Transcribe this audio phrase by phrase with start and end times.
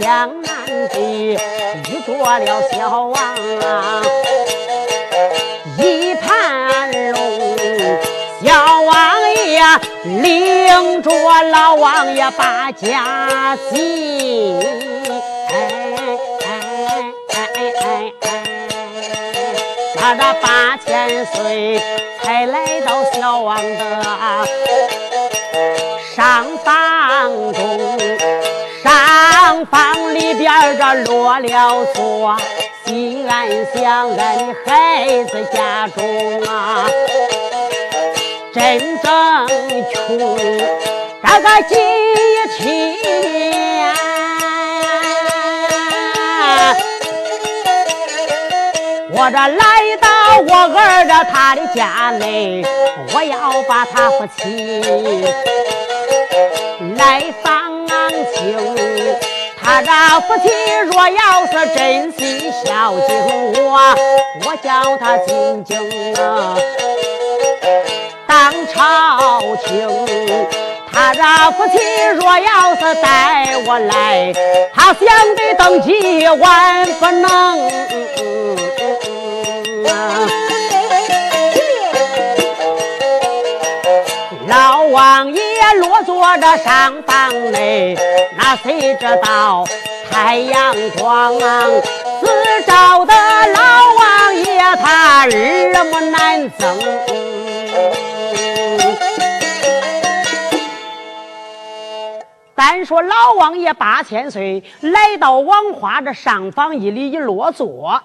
[0.00, 3.36] 江南地，遇着了小王，
[5.78, 7.18] 一盘龙，
[8.44, 8.94] 小王
[9.46, 9.62] 爷
[10.22, 11.10] 领着
[11.50, 14.58] 老王爷把家进，
[15.48, 15.52] 哎
[16.44, 16.46] 哎
[17.28, 17.36] 哎
[17.80, 18.26] 哎哎，
[19.96, 21.80] 他这八千岁
[22.22, 24.02] 才来到小王的
[26.16, 27.98] 上房中。
[28.84, 32.36] 上房里边这落了座，
[32.84, 36.84] 心安想俺孩子家中啊，
[38.52, 39.46] 真正
[39.90, 40.36] 穷，
[41.22, 41.74] 这个几
[42.58, 43.88] 七年，
[49.12, 50.06] 我这来到
[50.46, 52.62] 我儿的他的家内，
[53.14, 54.82] 我要把他夫妻
[56.98, 57.63] 来访。
[58.36, 59.16] 情，
[59.62, 59.90] 他这
[60.22, 60.48] 夫妻
[60.86, 63.08] 若要是真心孝敬
[63.64, 63.78] 我，
[64.46, 66.56] 我叫他进京啊
[68.26, 69.88] 当朝廷。
[70.92, 71.72] 他这夫妻
[72.14, 74.32] 若要是带我来，
[74.72, 77.24] 他想得登基万不能。
[79.82, 79.90] 老
[84.94, 85.42] 王爷。
[85.80, 87.96] 落座着上房内，
[88.38, 89.64] 那谁知道
[90.08, 93.60] 太阳光自照的老
[93.98, 96.78] 王爷他日么难增。
[102.54, 108.00] 单说老王爷八千岁来到王花这上房一里一落座，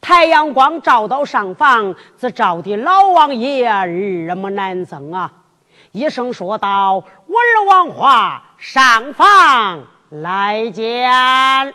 [0.00, 5.30] 太阳光照到上房，自照的老王爷日么难增啊。
[5.92, 11.74] 一声说道：“我儿王华上房来见。”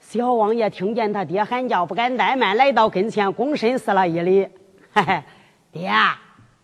[0.00, 4.48] 小王爷听见他爹喊叫，不敢怠慢，来到跟前，躬身施了一礼
[4.94, 5.22] ：“嘿嘿，
[5.70, 5.92] 爹，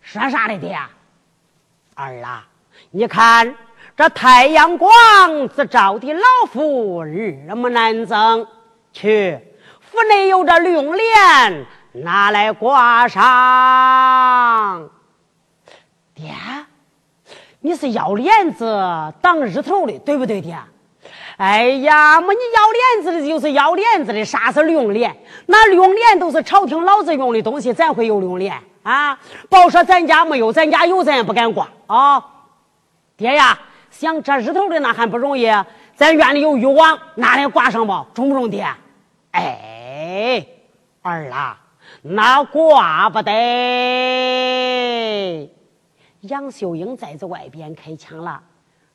[0.01, 0.79] 说啥的爹？
[1.93, 2.47] 儿啊，
[2.89, 3.53] 你看
[3.95, 8.47] 这太阳光自照的老夫日目难增，
[8.91, 9.39] 去
[9.79, 14.89] 府内有这龙帘，拿来挂上。”
[16.15, 16.31] 爹，
[17.65, 18.65] 你是要帘子
[19.21, 20.57] 挡日头的，对不对，爹？
[21.37, 24.25] 哎呀，么你要帘子的，就是要帘子的。
[24.25, 25.15] 啥是用帘？
[25.45, 29.17] 那用帘都是朝廷老子用的东西，咱会有龙帘啊？
[29.49, 32.21] 别说咱家没有，咱家有，咱也不敢挂啊。
[33.15, 33.57] 爹呀，
[33.89, 35.49] 想遮日头的那还不容易，
[35.95, 38.67] 咱院里有渔网，拿来挂上吧，中不中，爹？
[39.31, 40.45] 哎，
[41.01, 41.57] 儿啊，
[42.01, 43.31] 那挂不得。
[46.23, 48.41] 杨秀英在这外边开枪了，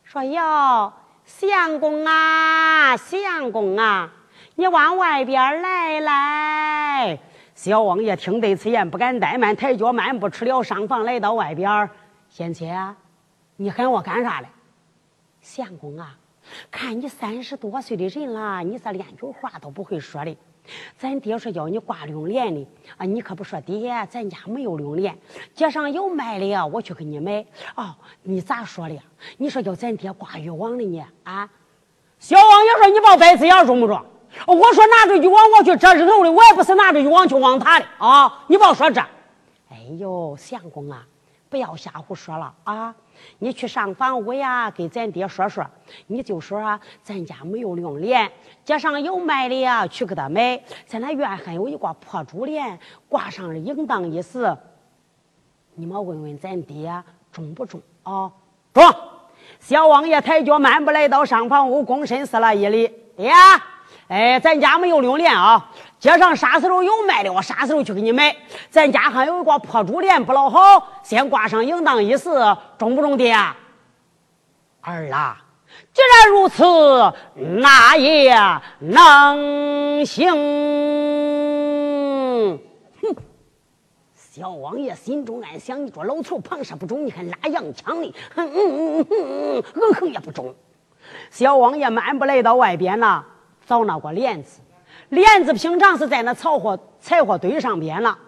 [0.03, 0.91] 说：“哟，
[1.27, 4.11] 相公啊，相公啊，
[4.55, 7.19] 你往外边来来。
[7.55, 11.91] 小王爷听得此言，不敢怠慢，抬脚慢步出了上房，来到外边。
[12.31, 12.73] 贤妻，
[13.57, 14.49] 你喊我干啥嘞？
[15.43, 16.17] 相公啊，
[16.71, 20.35] 看你三十多岁的人了，你这连句话都不会说的。
[20.97, 22.67] 咱爹说叫你挂龙帘的
[22.97, 25.17] 啊，你可不说爹，咱家没有龙帘，
[25.55, 27.45] 街上有卖的呀，我去给你买。
[27.75, 28.99] 哦，你咋说的？
[29.37, 31.05] 你说叫咱爹挂渔网的呢？
[31.25, 31.49] 啊？
[32.19, 34.05] 小王爷说你抱白子眼中不中？
[34.47, 38.45] 我说拿着渔网我去遮日头的，我也不是拿着渔网去网他的啊！
[38.47, 39.01] 你别说这。
[39.71, 41.07] 哎呦，相公啊，
[41.49, 42.95] 不要瞎胡说了啊！
[43.39, 45.67] 你去上房屋呀，给咱爹说说，
[46.07, 48.31] 你就说咱家没有龙帘，
[48.65, 50.61] 街上有卖的呀，去给他买。
[50.87, 52.79] 咱那院还有一挂破珠帘，
[53.09, 54.57] 挂上应当一时。
[55.75, 58.31] 你们问问咱爹中不中啊？
[58.73, 58.85] 中！
[59.61, 62.93] 小王爷抬脚慢步来到上房屋，躬身施了一礼。
[63.17, 63.33] 爹，
[64.09, 65.71] 哎，咱家没有龙帘啊。
[65.99, 68.37] 街上啥时候有卖的，我啥时候去给你买。
[68.71, 72.31] 咱家还有一挂破珠帘，不老好，先挂上，应当一时，
[72.79, 73.35] 中不中爹？
[74.81, 75.43] 儿啊，
[75.93, 76.63] 既然如此，
[77.35, 78.33] 那也
[78.79, 80.31] 能行。
[83.03, 83.17] 哼！
[84.15, 90.55] 小王爷心中暗想：你说老头旁射不中，你还拉洋枪的，哼嗯嗯嗯，嗯哼也不中。
[91.31, 93.27] 小王爷漫步来到外边了，
[93.67, 94.61] 找那个帘子。
[95.11, 98.19] 帘子平常是在那草货柴火堆上边了。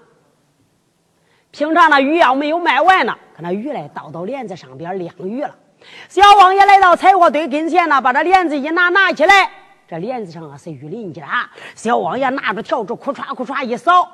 [1.50, 5.54] 平常那鱼要没有卖完呢，可那鱼来倒到帘子上边晾鱼了。
[6.08, 9.50] 小王爷来到柴火堆跟前呢，把这帘子一拿，拿起来，
[9.88, 11.50] 这帘子上啊是玉林家。
[11.74, 14.08] 小王爷拿着笤帚，哭嚓哭嚓一扫，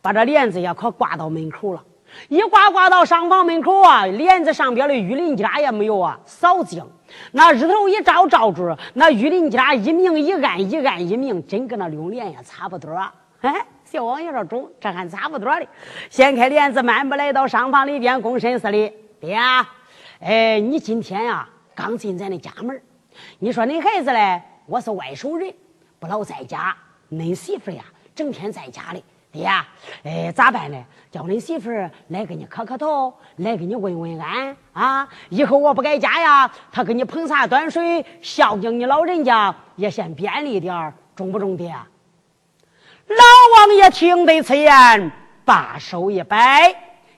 [0.00, 1.84] 把这帘子也可挂到门口了。
[2.28, 6.84] 一挂挂到上房门口啊，帘子上边的玉林家也没有啊扫净。
[7.32, 12.92] 那日头一照，照住那玉林家一明一暗，一暗一明，真跟那龙帘也差不多。
[13.40, 15.66] 哎，小王爷说中，这还差不多的。
[16.08, 19.68] 掀开帘子，慢步来到上房里边，躬身施礼：“爹，啊
[20.20, 22.80] 哎，你今天呀刚进咱的家门
[23.38, 25.52] 你说恁孩子嘞，我是外省人，
[25.98, 26.76] 不老在家。
[27.10, 27.82] 恁媳妇呀，
[28.14, 29.02] 整天在家里。
[29.32, 29.48] 爹，
[30.02, 30.76] 哎，咋办呢？
[31.10, 31.70] 叫恁媳妇
[32.08, 35.08] 来给你磕磕头，来给你问问安啊！
[35.28, 41.56] 以后我不在家呀，他给你捧茶端水，孝敬你老人家也显便利点儿，中不中？
[41.56, 41.68] 爹？
[43.08, 43.16] 老
[43.56, 45.10] 王爷听得此言，
[45.44, 46.72] 把手一摆，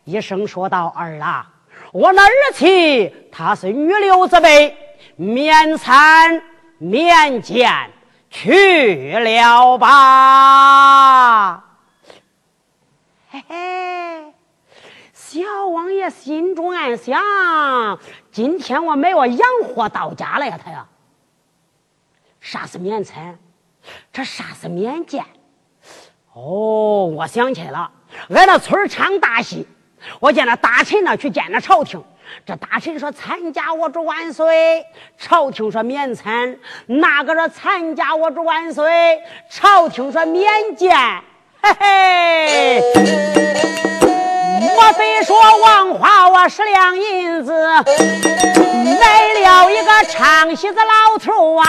[0.04, 1.50] 一声说道：“儿啊，
[1.92, 4.74] 我那儿妻她是女流之辈，
[5.16, 6.42] 免参
[6.78, 7.90] 免见，
[8.30, 11.64] 去了吧。”
[13.32, 14.34] 嘿嘿，
[15.14, 17.18] 小王爷心中暗想：
[18.30, 20.86] 今天我买个洋货到家了呀，他呀。
[22.40, 23.38] 啥是免参？
[24.12, 25.24] 这啥是免见？
[26.34, 27.90] 哦，我想起来了，
[28.28, 29.66] 俺那村唱大戏，
[30.20, 32.04] 我见那大臣呢去见那朝廷，
[32.44, 34.84] 这大臣说参加我主万岁，
[35.16, 36.54] 朝廷说免参；
[36.84, 41.22] 那个说参加我主万岁，朝廷说免见。
[41.62, 42.82] 嘿嘿，
[44.74, 51.64] 莫非说王花我十两银子买了一个唱戏的老头啊？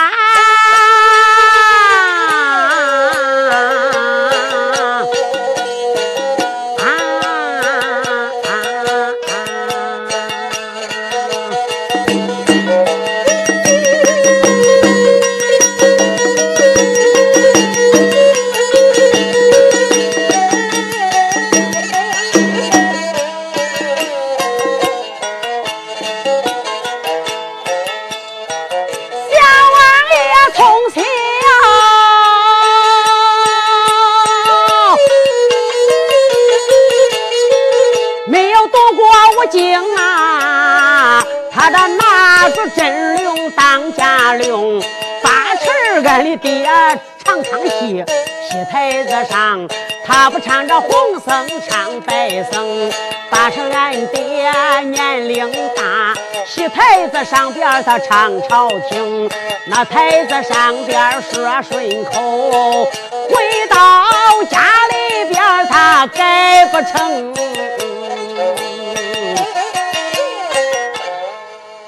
[57.24, 59.30] 上边他唱朝廷，
[59.68, 62.86] 那台子上边说顺口，
[63.30, 67.34] 回到家里边他改不成。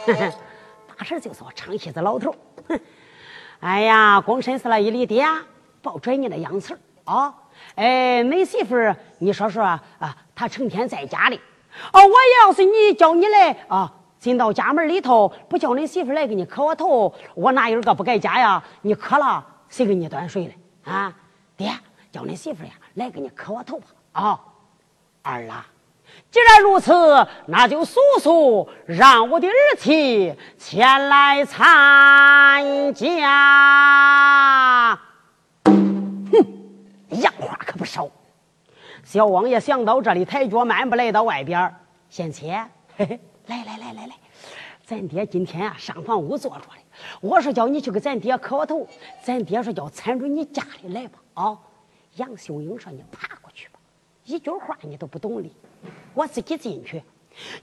[0.97, 2.33] 大婶就是我唱戏的老头，
[2.69, 2.79] 哼。
[3.59, 5.25] 哎呀，躬身是了一礼，爹，
[5.81, 7.33] 别拽你的洋词啊！
[7.75, 9.81] 哎，恁媳妇儿，你说说啊，
[10.35, 11.39] 她成天在家里。
[11.91, 13.91] 哦，我要是你叫你来啊，
[14.25, 18.63] 进到家门里头，不叫恁媳妇来给你磕我头，我哪有个不在家呀？
[18.81, 21.13] 你磕了，谁给你端水了啊？
[21.55, 21.71] 爹，
[22.11, 23.85] 叫你媳妇呀来给你磕我头吧。
[24.13, 24.39] 啊，
[25.21, 25.67] 儿啦，
[26.31, 26.91] 既然如此，
[27.45, 34.99] 那就速速让我的儿妻前来参加。
[35.65, 36.33] 哼，
[37.11, 38.09] 样话可不少。
[39.03, 41.75] 小王爷想到这里，抬脚慢步来到外边
[42.09, 42.65] 先切，
[42.97, 44.15] 嘿嘿，来来来来来，
[44.85, 46.81] 咱爹今天啊上房屋坐着嘞。
[47.21, 48.87] 我说叫你去给咱爹磕个头，
[49.23, 51.19] 咱爹说叫搀着你家里来吧。
[51.35, 51.57] 啊，
[52.15, 53.79] 杨秀英说你爬过去吧，
[54.23, 55.49] 一句话你都不懂的，
[56.13, 57.03] 我自己进去。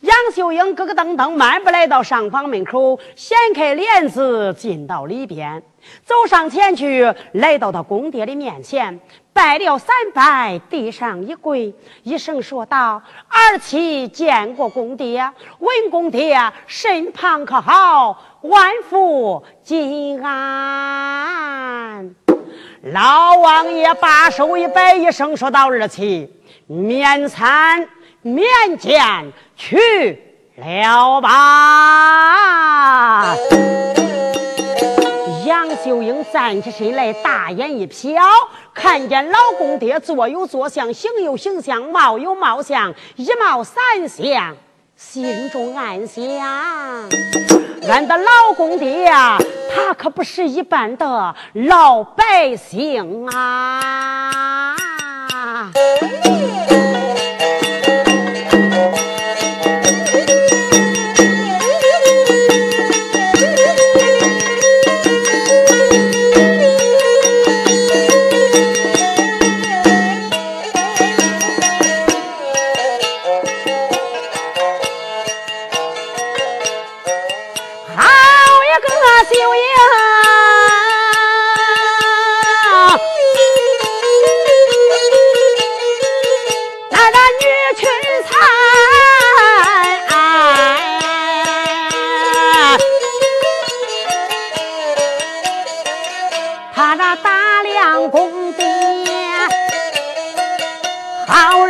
[0.00, 5.62] 杨秀英咯咯噔噔慢步来到上房门口，掀开帘子进到里边，
[6.04, 9.00] 走上前去，来到他公爹的面前，
[9.32, 18.38] 拜了三拜，地上一跪，一声说道：“儿妻见过公爹，问公爹身旁可好？
[18.42, 22.14] 万福金安。”
[22.82, 26.32] 老王爷把手一摆，一声说道：“儿妻
[26.66, 27.88] 免参。”
[28.24, 30.22] 免见去
[30.54, 33.34] 了吧。
[35.52, 38.16] 杨秀英站起身来，大眼一瞟，
[38.72, 44.56] 看见老公爹坐有坐相，行有行相，貌有貌相，一貌三相，
[44.96, 46.24] 心中暗想：
[47.86, 49.36] 俺的老公爹呀，
[49.74, 54.74] 他可不是一般的老百姓啊！
[101.34, 101.61] I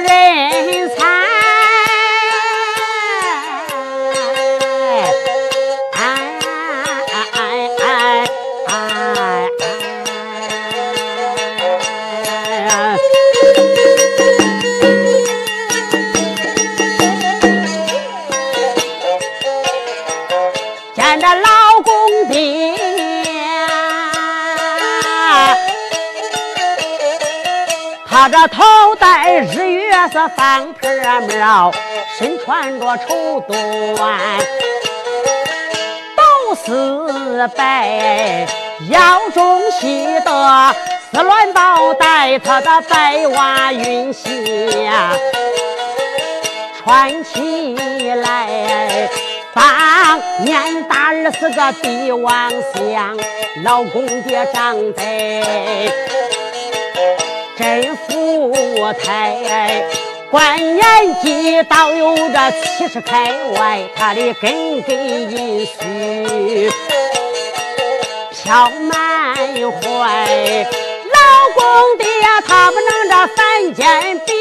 [30.29, 31.73] 方盆儿
[32.19, 33.97] 身穿着绸缎，
[36.17, 38.47] 都是白，
[38.91, 40.75] 腰中系的
[41.11, 44.23] 丝鸾宝带，他的白袜云霞
[46.85, 49.09] 穿起来，
[49.55, 53.17] 当年大儿是个帝王相，
[53.65, 55.91] 老公爹长得
[57.57, 58.53] 真富
[59.05, 59.85] 态。
[60.33, 60.83] 观年
[61.21, 66.73] 纪倒有这七十开外，他的根根银须
[68.31, 70.67] 飘满怀。
[71.13, 71.19] 老
[71.55, 71.63] 公
[71.99, 74.33] 的呀，他不能这凡间比，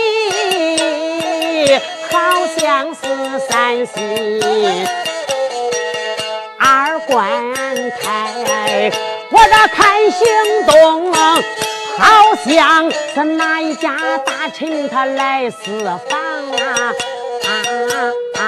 [2.09, 3.01] 好像是
[3.49, 4.87] 三心
[6.57, 7.53] 二官
[8.01, 8.89] 太。
[9.29, 10.25] 我这看行
[10.67, 11.11] 动。
[11.97, 12.05] 好
[12.45, 13.95] 像是哪一家
[14.25, 16.93] 大臣他来私访啊
[17.45, 17.49] 啊
[18.37, 18.41] 啊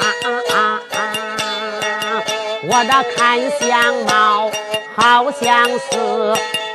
[0.00, 0.04] 啊
[0.52, 0.56] 啊
[0.92, 0.96] 啊！
[2.66, 3.18] 我这看
[3.60, 4.50] 相貌
[4.96, 5.80] 好像是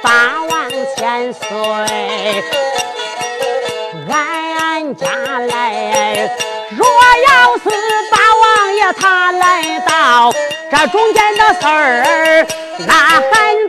[0.01, 1.45] 八万千岁，
[4.07, 5.07] 俺家
[5.39, 6.29] 来，
[6.77, 6.85] 若
[7.27, 7.69] 要是
[8.11, 10.31] 八王爷他来到，
[10.71, 12.47] 这中间的事儿
[12.85, 13.19] 那还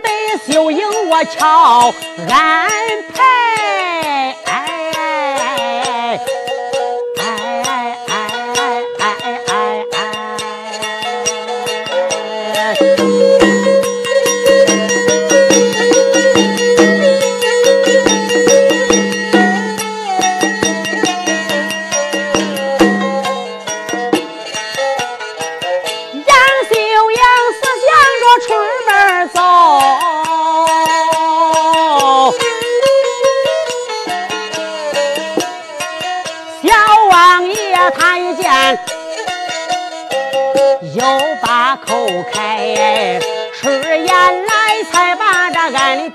[0.00, 1.92] 得秀英我瞧。
[2.28, 2.68] 安
[3.14, 3.59] 排。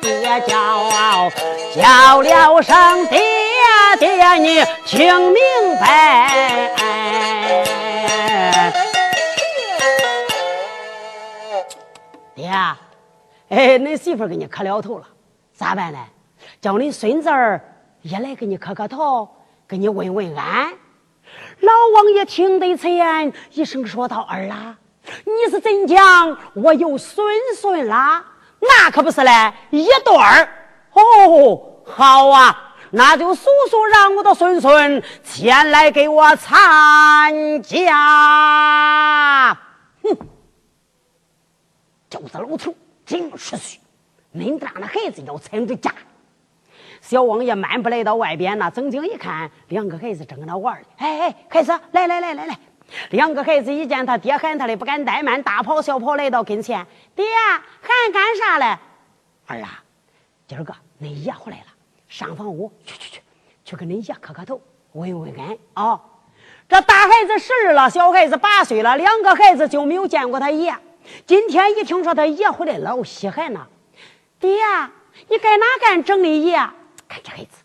[0.06, 1.32] 爹叫，
[1.76, 3.20] 叫了声爹
[3.98, 5.42] 爹，你听明
[5.82, 6.72] 白？
[12.36, 12.48] 爹，
[13.50, 15.08] 哎，恁媳妇给你磕了头了，
[15.54, 15.98] 咋办呢？
[16.62, 17.60] 叫你孙子儿
[18.04, 19.28] 也来给你磕磕头，
[19.68, 20.72] 给你问问安。
[21.62, 24.78] 老王爷听得此言，一声说道：“儿啊，
[25.24, 26.38] 你是怎讲？
[26.54, 28.24] 我有孙孙啦？
[28.60, 30.48] 那可不是嘞，一对儿。
[30.94, 39.54] 哦，好啊，那就叔叔让我的孙孙前来给我参加。
[40.04, 40.18] 哼，
[42.10, 42.74] 就是老头
[43.06, 43.80] 真识趣，
[44.34, 45.92] 恁大的孩子要参着家。”
[47.02, 50.88] 小王爷漫步来到外边呐，睁睛一看，两个孩子正跟那玩呢。
[50.98, 52.58] 哎哎，孩子，来来来来来！
[53.10, 56.86] 两个孩子一见他爹喊他的，不敢怠慢，大跑小跑来到跟前。
[57.15, 57.25] 爹，
[57.82, 58.77] 喊干啥嘞？
[59.48, 59.84] 儿啊，
[60.48, 61.65] 今儿个恁爷回来了，
[62.08, 63.22] 上房屋去去去，
[63.63, 64.62] 去跟恁爷磕磕头，
[64.94, 66.01] 问问安啊！
[66.68, 70.75] 这大孩子十二了，小孩子八岁了，两个孩子就没有见过他爷。
[71.27, 73.68] 今天一听说他爷回来了，我稀罕呐！
[74.39, 74.51] 爹，
[75.30, 76.56] 你该哪干整的爷？
[77.08, 77.63] 看这孩子，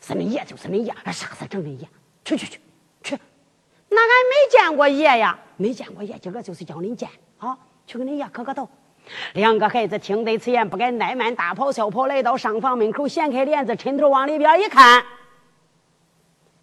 [0.00, 1.88] 是恁爷就是恁爷，啥事整恁爷？
[2.24, 2.60] 去去去！
[3.92, 7.58] 那俺没见过爷呀，没见过爷，今个就是叫恁见啊！
[7.86, 8.68] 去跟恁爷磕个头。
[9.34, 15.04] 两个孩子听得此言，不敢怠慢，大跑小跑来到上房门口，掀开帘子，抻头往里边一看，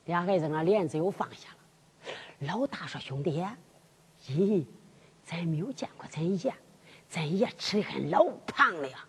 [0.05, 2.47] 俩孩子那帘子又放下了。
[2.47, 3.43] 老大说：“兄弟，
[4.29, 4.63] 咦，
[5.25, 6.53] 咱没有见过咱爷，
[7.09, 9.03] 咱爷吃的很老胖了呀。”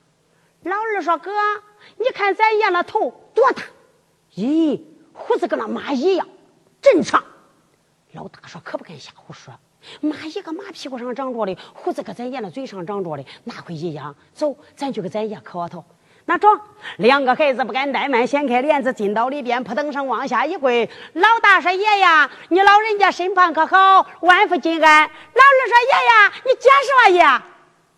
[0.64, 1.31] 老二说：“哥。”
[1.98, 3.62] 你看咱爷那头多大？
[4.35, 4.81] 咦，
[5.12, 6.26] 胡子跟那蚂蚁一样，
[6.83, 7.22] 真长。
[8.12, 9.52] 老大说：“可不敢瞎胡说，
[10.02, 14.14] 蚂蚁搁马屁股上长着的，胡子搁咱爷那嘴上长着的，哪会一样？
[14.32, 15.84] 走，咱去给咱爷磕个头。
[16.24, 16.58] 那中，
[16.96, 20.88] 两个孩子不敢怠慢，掀开帘子进到里边，扑腾上往下一跪。
[21.12, 24.06] 老大说：“爷呀，你老人家身旁可好？
[24.20, 27.42] 万福金安。”老二说：“爷呀，你解释吧，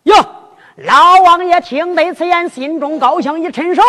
[0.05, 0.37] 爷。”哟。
[0.77, 3.83] 老王爷听得此言，心中高兴，一伸手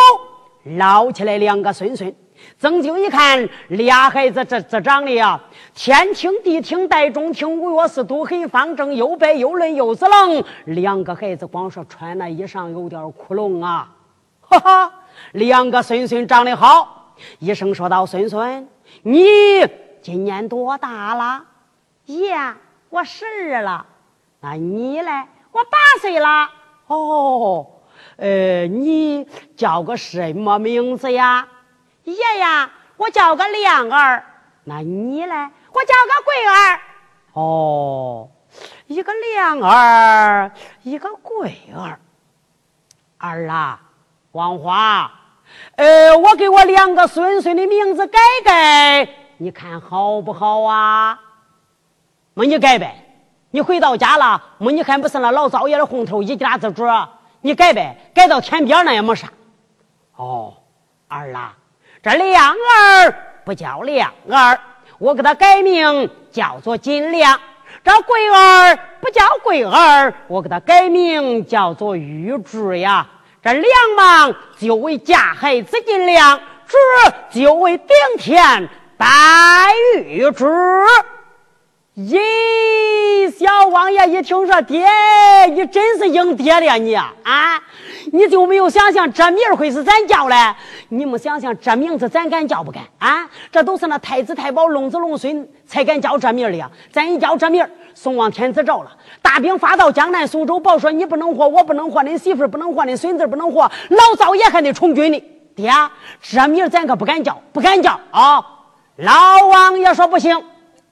[0.78, 2.14] 捞起来两个孙孙。
[2.58, 5.40] 曾经一看，俩孩子这这长得呀，
[5.74, 10.44] 天听地听，带中听，五岳四都很方正，又白又嫩又子楞。
[10.66, 13.92] 两个孩子光说穿那衣裳有点窟窿啊，
[14.42, 14.94] 哈哈！
[15.34, 18.68] 两个孙孙长得好，医生说道：“孙孙，
[19.04, 19.22] 你
[20.02, 21.44] 今年多大了？”
[22.06, 22.36] 爷，
[22.90, 23.86] 我十二了。
[24.40, 25.12] 那你嘞？
[25.52, 26.50] 我八岁了。
[26.88, 27.68] 哦，
[28.18, 29.26] 呃，你
[29.56, 31.48] 叫个什么名字呀？
[32.04, 34.24] 爷呀，我叫个亮儿。
[34.64, 35.52] 那你呢？
[35.72, 36.82] 我叫个桂儿。
[37.34, 38.30] 哦，
[38.88, 40.52] 一个亮儿，
[40.84, 42.00] 一个桂儿。
[43.18, 43.80] 儿啊，
[44.32, 45.12] 王华，
[45.76, 51.20] 呃，我给我两个孙孙的名字改改，你看好不好啊？
[52.34, 52.98] 没你改呗。
[53.52, 56.84] 你回到家了，没你看不是那老灶爷的红头一家子主，
[57.42, 59.28] 你改呗，改到天边那也没啥。
[60.16, 60.54] 哦，
[61.10, 61.54] 儿啊，
[62.04, 63.14] 这亮儿
[63.46, 64.60] 不叫亮儿，
[64.98, 67.38] 我给他改名叫做金亮；
[67.84, 73.08] 这桂儿不叫桂儿，我给他改名叫做玉珠呀。
[73.44, 73.66] 这梁
[73.98, 77.88] 王就为嫁孩子金亮，珠就为顶
[78.18, 79.08] 天戴
[80.04, 80.48] 玉珠。
[81.98, 82.18] 咦，
[83.38, 84.88] 小王爷一听说爹，
[85.52, 87.12] 你真是应爹了你啊！
[88.14, 90.56] 你就没有想想这名会是咱叫嘞？
[90.88, 93.30] 你没想想这名字咱敢叫不敢啊？
[93.52, 96.72] 这都是那太子太保、龙子龙孙才敢叫这名的呀！
[96.94, 105.22] 咱一叫这名，宋王天子诏了，大兵发到江南苏州，报说你不能活，我不能活，你媳妇不能活，你孙子不能活，老早爷还得充军呢。
[105.58, 105.70] 爹，
[106.22, 108.42] 这名咱可不敢叫，不敢叫啊！
[108.96, 110.42] 老王爷说不行，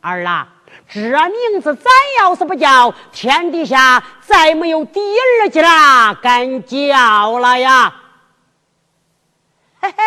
[0.01, 0.45] 儿啊。
[0.91, 1.86] 这名字咱
[2.19, 7.95] 要是不叫，天底下再没有第二家敢叫了呀！
[9.80, 10.04] 嘿嘿，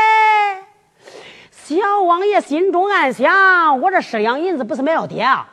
[1.52, 5.48] 小王爷心中暗想：我这十两银子不是没有爹啊，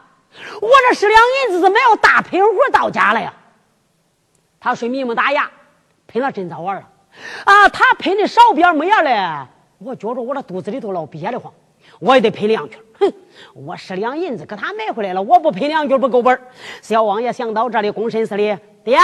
[0.61, 3.31] 我这十两银子是没有大喷壶到家了呀。
[4.59, 5.51] 他睡迷蒙大牙，
[6.07, 6.89] 喷了真早玩了
[7.45, 7.69] 啊！
[7.69, 9.45] 他喷的少边没样嘞，
[9.77, 11.53] 我觉着我这肚子里头老憋得慌。
[11.99, 12.79] 我也得喷两圈，
[13.53, 16.39] 我十两银子给他买回来了，我不赔两句不够本
[16.81, 18.97] 小王爷想到这里，躬身施礼：“爹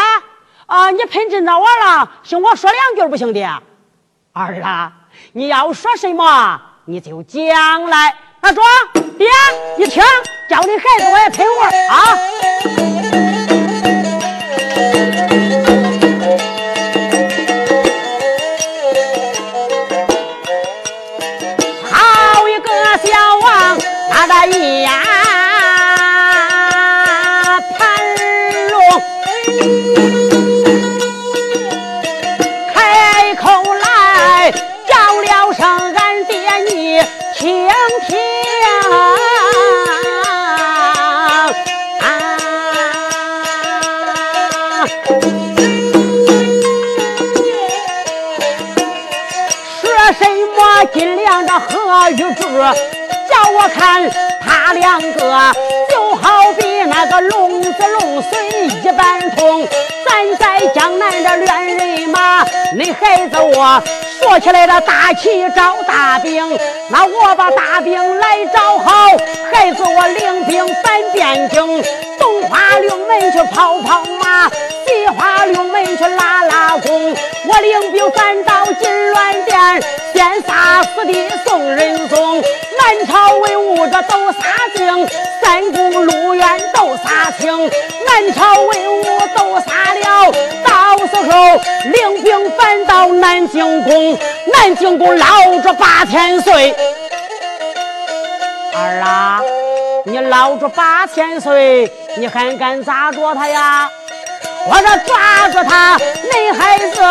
[0.65, 3.47] 啊，你喷真着我了，行，我说两句不行的？
[4.33, 4.91] 儿啊，
[5.33, 8.15] 你要说什么你就讲来。
[8.41, 8.63] 他说，
[9.17, 9.27] 爹
[9.77, 10.03] 你听，
[10.47, 12.94] 叫你孩子我也喷活啊。
[51.59, 52.43] 何玉柱？
[53.27, 55.53] 叫我看他两个，
[55.89, 59.67] 就好比那个龙子龙孙一般通。
[60.05, 63.81] 咱在江南这恋人马，那孩子我
[64.21, 66.57] 说起来这大旗招大兵，
[66.89, 68.91] 那我把大兵来找好，
[69.51, 71.83] 孩子我领兵反边境，
[72.19, 74.49] 东华六门去跑跑马。
[74.87, 76.54] 西花六门去拉拉
[76.87, 79.81] 我领兵赶到金銮殿，
[80.13, 81.13] 先杀死的
[81.45, 82.41] 宋仁宗。
[82.77, 84.39] 南朝文武这都杀
[84.75, 85.07] 尽，
[85.41, 87.69] 三宫陆院都杀清，
[88.05, 89.03] 南朝文武
[89.35, 90.31] 都杀了。
[90.63, 94.17] 到时候领兵反到南京宫，
[94.53, 96.75] 南京宫捞着八千岁。
[98.77, 99.41] 儿啊，
[100.03, 103.89] 你捞着八千岁，你还敢咋着他呀？
[104.67, 107.01] 我这抓住他，恁孩子，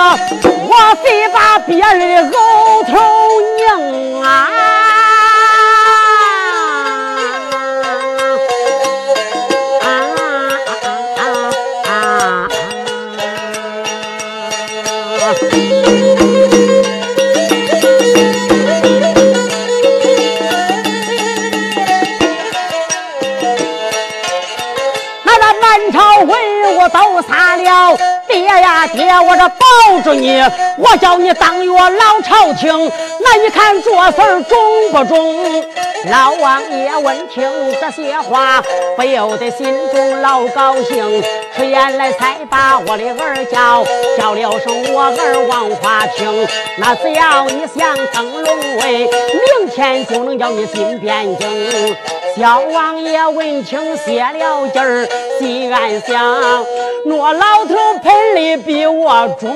[0.48, 2.92] 我非把别人的额头
[3.56, 4.48] 拧啊！
[26.88, 27.96] 都散了，
[28.28, 30.42] 爹呀爹，我这保着你，
[30.78, 34.58] 我叫你当月老朝廷，那你看这事儿中
[34.92, 35.64] 不中？
[36.10, 38.62] 老王爷闻听这些话，
[38.94, 41.22] 不由得心中老高兴，
[41.56, 43.82] 出言来才把我的儿叫，
[44.18, 46.46] 叫了声我儿王华清。
[46.78, 51.96] 那只要你想登龙位，明天就能叫你进汴京。
[52.36, 56.66] 小王爷闻听泄了劲儿，心暗想：
[57.06, 59.54] 那老头喷的比我重。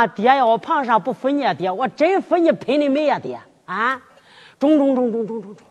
[0.00, 1.52] 呀，爹呀，我旁啥不服你啊？
[1.52, 4.00] 爹，我真服你喷的美呀，爹啊！
[4.58, 5.66] 中中中中中中中！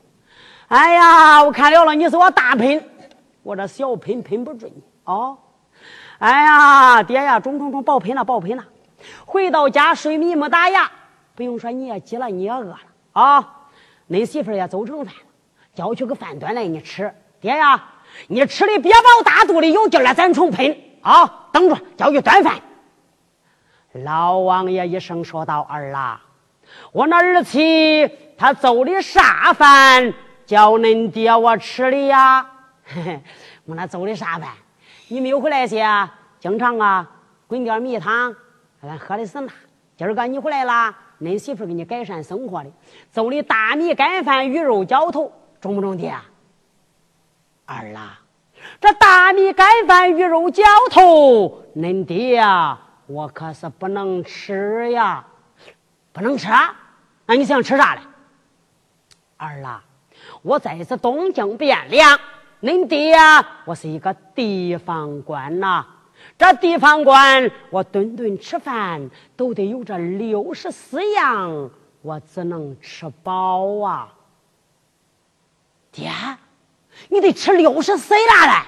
[0.68, 2.84] 哎呀，我看了了，你是我大喷，
[3.44, 5.38] 我这小喷喷不准你啊！
[6.20, 8.64] 哎呀，爹呀，中中中，爆喷了，爆喷了！
[9.26, 10.90] 回到家睡迷没打牙，
[11.36, 12.78] 不用说你也急了，你也饿了
[13.14, 13.56] 啊！
[14.10, 15.22] 恁媳妇也走成饭了，
[15.74, 17.14] 叫去个饭端来你吃。
[17.40, 17.84] 爹呀，
[18.28, 21.48] 你吃的别把我大肚里有劲了，咱重喷啊！
[21.52, 22.60] 等着，叫去端饭。
[24.04, 26.22] 老王爷一声说道：“儿啊，
[26.92, 30.14] 我那儿妻他做的啥饭
[30.46, 32.46] 叫恁爹我吃的呀？
[32.84, 33.22] 嘿嘿，
[33.66, 34.50] 我那做的啥饭？”
[35.10, 35.84] 你没有回来些，
[36.40, 37.10] 经常啊
[37.48, 38.36] 滚点米汤，
[38.82, 39.52] 俺喝的是那。
[39.98, 42.72] 今儿个你回来了，恁媳妇给你改善生活的，
[43.12, 46.14] 做的大米干饭、鱼肉浇头，中不中爹？
[47.66, 48.22] 儿啊，
[48.80, 55.26] 这大米干饭、鱼肉浇头，恁爹呀，我可是不能吃呀，
[56.14, 56.76] 不能吃啊。
[57.26, 58.02] 那你想吃啥嘞？
[59.38, 59.84] 儿啊，
[60.44, 62.20] 我在这东京汴梁。
[62.62, 65.84] 恁爹呀，我是一个地方官呐。
[66.38, 71.72] 这地方官，我顿顿吃饭都得有这六十四样，
[72.04, 74.14] 我只能吃饱啊。
[75.92, 76.12] 爹，
[77.08, 78.68] 你得吃六十四样嘞。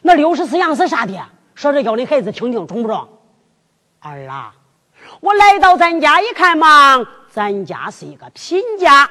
[0.00, 1.12] 那六十四样是啥的？
[1.54, 3.06] 说着叫你孩子听听，中不中？
[4.06, 4.54] 儿啊，
[5.20, 9.08] 我来到咱家一看嘛，咱家是一个贫家，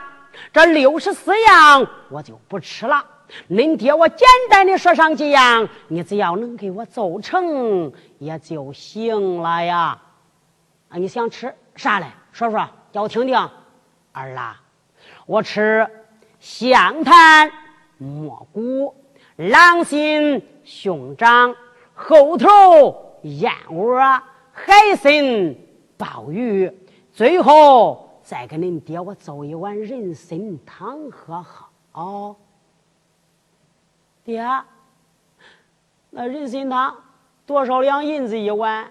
[0.54, 3.04] 这六十四样我就不吃了。
[3.50, 10.00] 恁爹，我简单的说上几样，你只要能给我做成也就行了呀。
[10.90, 12.06] 啊，你想吃啥嘞？
[12.32, 13.36] 说说，叫我听听。
[14.14, 14.58] 儿啦，
[15.26, 15.86] 我吃
[16.40, 17.52] 香檀、
[17.98, 18.96] 蘑菇、
[19.36, 21.54] 狼心、熊掌、
[21.94, 24.00] 猴头、燕窝、
[24.58, 25.12] 海参、
[25.98, 26.72] 鲍鱼，
[27.12, 32.38] 最后再给恁爹我做一碗人参汤喝喝哦。
[34.24, 34.42] 爹，
[36.10, 36.96] 那人参汤
[37.46, 38.90] 多少两银子一碗？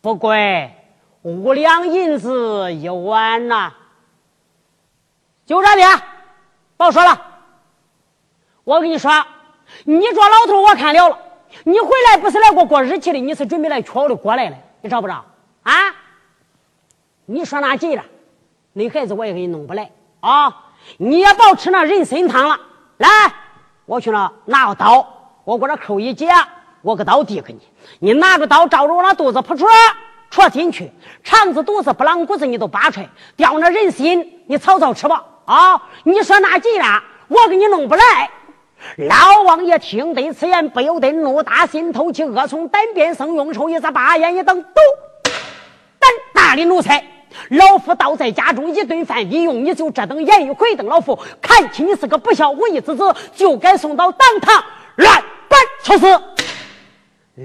[0.00, 0.74] 不贵，
[1.22, 3.72] 五两银子一碗呐。
[5.46, 5.86] 就这爹，
[6.76, 7.26] 别说了。
[8.64, 9.10] 我跟你说，
[9.84, 11.18] 你这老头我看了了。
[11.64, 15.24] 你回来不是来过过日期的，你是准备来缺我的锅来了，你知不知道？
[15.62, 15.72] 啊？
[17.26, 18.02] 你说那急了，
[18.72, 20.64] 那孩子我也给你弄不来啊！
[20.96, 22.58] 你也别吃那人参汤了，
[22.96, 23.08] 来。
[23.84, 25.06] 我去那拿个刀，
[25.44, 26.30] 我搁这扣一截，
[26.80, 27.60] 我个刀递给你，
[27.98, 29.66] 你拿着刀照着我那肚子扑出，
[30.30, 30.90] 戳进去，
[31.22, 35.24] 肠子、肚子、不啷骨子你都扒出来，掉那人心，你草草吃吧。
[35.44, 38.30] 啊，你说那急了，我给你弄不来，
[38.96, 44.80] 老王爷听得此言，不由得怒打心头起，恶从胆边生，用手一撒，把眼一瞪，都
[45.98, 47.04] 胆大的奴才！
[47.50, 54.64] 老夫倒在家中一顿饭，利用你就这等言语回瞪老夫，看起你是个不孝无义之子，就该送到当堂
[54.96, 56.22] 乱板处死。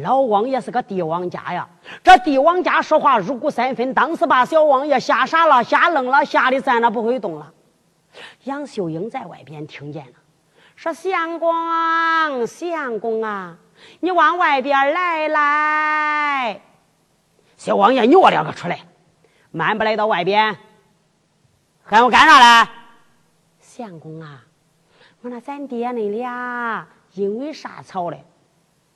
[0.01, 1.67] 老王爷是个帝王家呀，
[2.03, 7.51] 这帝王家说话入骨三分，当时把小王爷吓傻了，吓愣了，吓得站了不会动了。
[8.45, 10.13] 杨秀英在外边听见了，
[10.83, 13.55] 说：“相公，相公啊，
[14.01, 16.61] 你往外边来来。”
[17.55, 18.81] 小王爷你我两个出来，
[19.51, 20.57] 慢不来到外边，
[21.85, 22.69] 喊我干啥嘞？
[23.61, 24.43] 相公啊，
[25.21, 28.25] 我那咱爹恁俩因为啥吵嘞？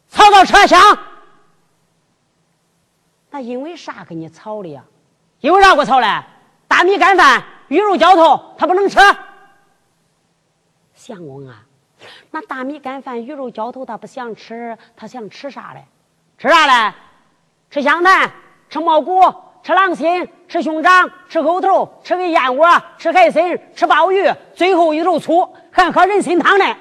[0.09, 0.77] 吵到车厢，
[3.29, 4.83] 那因为啥跟你吵的呀？
[5.39, 6.21] 因为啥给我吵嘞？
[6.67, 8.99] 大米干饭、鱼肉浇头，他不能吃。
[10.93, 11.63] 相公啊，
[12.37, 15.83] 那大米干饭、鱼肉浇头他不想吃，他想吃啥嘞？
[16.37, 16.93] 吃啥嘞？
[17.71, 18.31] 吃香檀，
[18.69, 19.19] 吃蘑菇，
[19.63, 22.67] 吃狼心，吃熊掌，吃狗头，吃个燕窝，
[22.99, 26.77] 吃海参，吃鲍鱼，最后一头醋，还喝人参汤呢。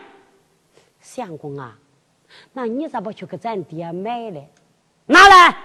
[1.00, 1.74] 相公啊！
[2.52, 4.50] 那你咋不去给咱爹买嘞？
[5.06, 5.56] 拿来！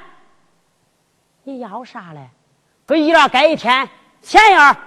[1.43, 2.29] 你要啥嘞？
[2.87, 3.89] 给一了盖一天
[4.21, 4.79] 钱呀！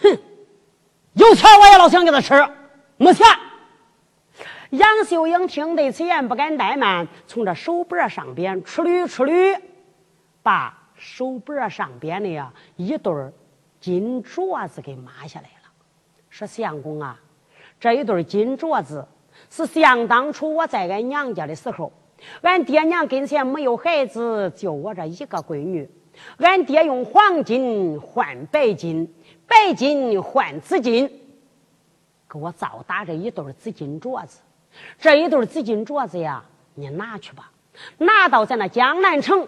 [0.00, 0.18] 哼，
[1.12, 2.48] 有钱我也老想给他吃，
[2.96, 3.26] 没钱。
[4.70, 9.60] 杨秀英听得此言，不敢怠慢，从这手脖上边出捋出捋，
[10.44, 13.12] 把手脖上边的呀一对
[13.80, 15.70] 金镯子给抹下来了。
[16.28, 17.18] 说相公啊，
[17.80, 19.04] 这一对金镯子。
[19.48, 21.90] 是想当初我在俺娘家的时候，
[22.42, 25.90] 俺爹娘跟前没有孩子，就我这一个闺女。
[26.36, 29.12] 俺爹用黄金换白金，
[29.48, 31.08] 白金换紫金，
[32.28, 34.38] 给我造打这一对紫金镯子。
[34.98, 36.42] 这一对紫金镯子呀，
[36.74, 37.50] 你拿去吧，
[37.98, 39.46] 拿到咱那江南城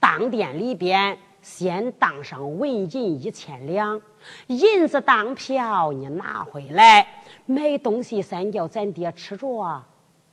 [0.00, 4.00] 当店里边，先当上纹银一千两，
[4.46, 7.06] 银子当票，你拿回来。
[7.46, 9.82] 买东西三叫咱爹吃着，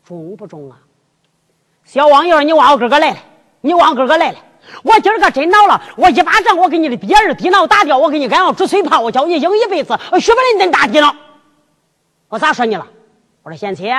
[0.04, 0.80] 中不中啊？
[1.84, 3.18] 小王爷，你往我哥哥来了，
[3.62, 4.38] 你往哥哥来了。
[4.84, 11.14] 我今儿个真恼了，我一巴掌，我给你的爹儿地脑打掉，我给你安上煮水泡，我叫你硬一辈子，学不来你大地脑。
[12.30, 12.88] 我咋说你了？
[13.44, 13.92] 我说贤妻，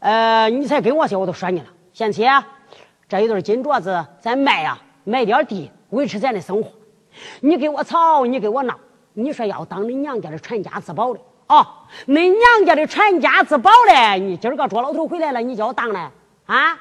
[0.00, 1.66] 呃，你才跟我说，我都说你了。
[1.92, 2.26] 贤妻，
[3.08, 6.70] 这一对金镯子咱卖呀，卖点地维持咱的生活。
[7.40, 8.78] 你给我吵，你给我闹，
[9.12, 11.20] 你说要当你娘家的传家之宝的。
[11.48, 11.66] 哦，
[12.06, 14.18] 恁娘家的传家之宝嘞！
[14.18, 15.98] 你今儿个捉老头回来了，你叫我当嘞？
[16.46, 16.74] 啊，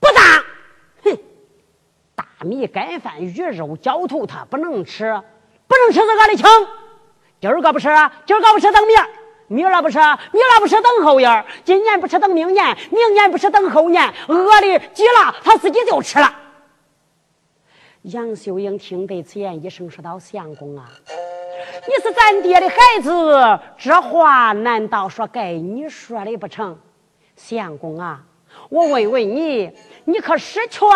[0.00, 0.44] 不当！
[1.04, 1.18] 哼，
[2.14, 5.22] 大米干饭、鱼肉浇头，他不能吃，
[5.66, 6.46] 不能吃这个的请。
[7.40, 7.88] 今儿个不吃，
[8.24, 9.06] 今儿个不吃等明儿，
[9.48, 16.32] 明儿不吃，明儿不吃等后儿，今年不吃等明年，明年不吃等后年，饿的急了，他自己就吃了。
[18.02, 20.88] 杨秀英听得此言，一声说道：“相公啊。”
[21.88, 26.78] 你是咱爹的孩子，这话难道说该你说的不成？
[27.34, 28.20] 相公啊，
[28.68, 29.70] 我问问你，
[30.04, 30.86] 你可是权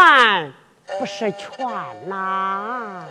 [0.98, 1.66] 不是权
[2.06, 3.04] 呐？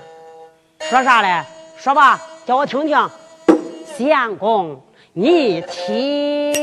[0.79, 1.43] 说啥嘞？
[1.77, 3.09] 说吧，叫我听听。
[3.85, 4.81] 相公，
[5.13, 6.60] 你听。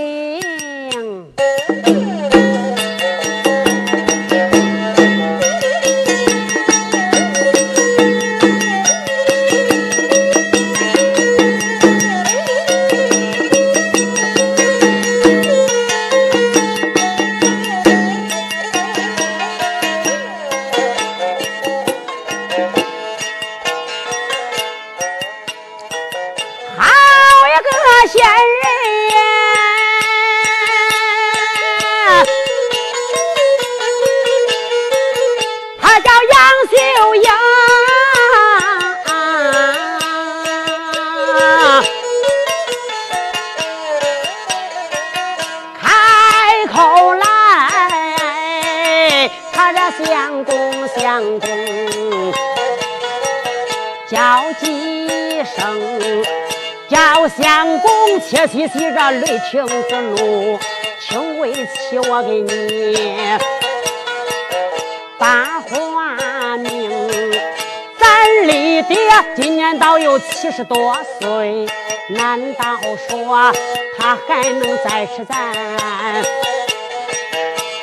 [70.41, 71.67] 七十多岁，
[72.11, 73.53] 难道说
[73.99, 75.53] 他还能再吃咱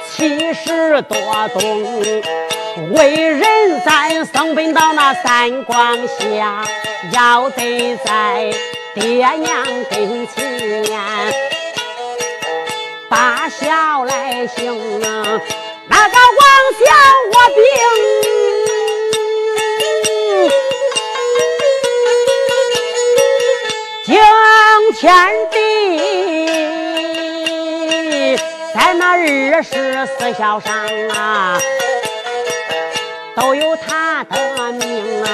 [0.10, 1.18] 七十多
[1.60, 2.02] 冬？
[2.94, 6.64] 为人咱生本到那三光下，
[7.12, 8.54] 要得在。
[8.94, 10.34] 爹娘跟前，
[13.10, 16.50] 把笑来行，那个王
[30.36, 30.76] 十四孝上
[31.16, 31.58] 啊，
[33.36, 35.26] 都有他的名。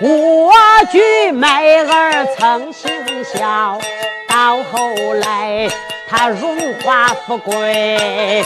[0.00, 0.52] 过
[0.90, 2.90] 去妹儿曾行
[3.24, 3.80] 孝，
[4.28, 5.68] 到后来。
[6.14, 8.44] 他荣华富贵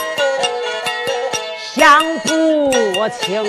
[1.75, 2.71] 享不
[3.09, 3.43] 清，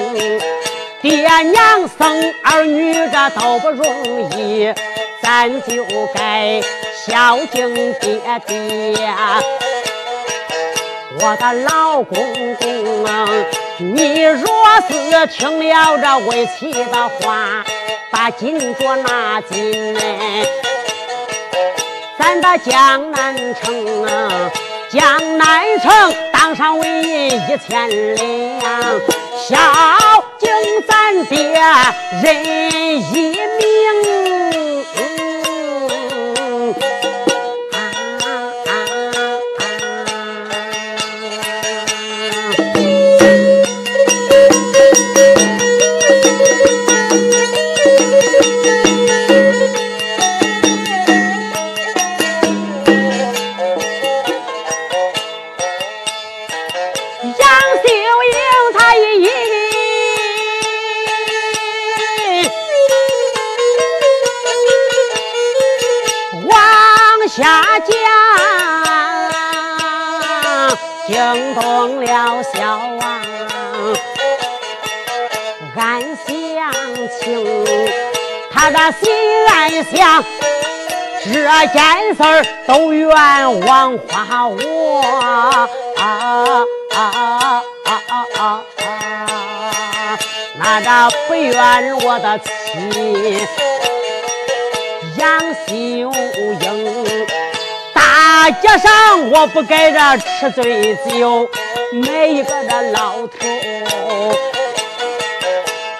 [1.00, 4.74] 爹娘生儿女这都不容易，
[5.22, 6.60] 咱就该
[7.06, 9.08] 孝敬爹爹。
[11.20, 12.16] 我的老公
[12.56, 13.28] 公啊，
[13.78, 14.46] 你若
[14.88, 17.64] 是听了这为妻的话，
[18.12, 20.00] 把金镯拿进来。
[22.18, 24.50] 咱的江南城啊，
[24.90, 28.70] 江南城当上为一千两，
[29.48, 29.56] 孝
[30.38, 30.48] 敬
[30.86, 31.60] 咱爹
[32.22, 32.44] 人
[33.12, 34.17] 一命。
[72.18, 72.58] 了小
[73.00, 73.20] 王，
[75.76, 76.72] 俺想
[77.20, 77.46] 情，
[78.52, 79.08] 他的心
[79.48, 80.24] 暗想，
[81.22, 81.32] 这
[81.68, 81.78] 件
[82.16, 83.08] 事儿都冤
[83.60, 86.02] 枉花我啊啊
[86.96, 86.98] 啊
[87.84, 87.94] 啊
[88.36, 88.64] 啊！
[90.58, 93.46] 那个不怨我的妻
[95.18, 95.72] 杨秀
[96.62, 96.66] 英。
[97.94, 101.48] 大街上我不该这吃醉酒，
[101.92, 103.38] 每一个那老头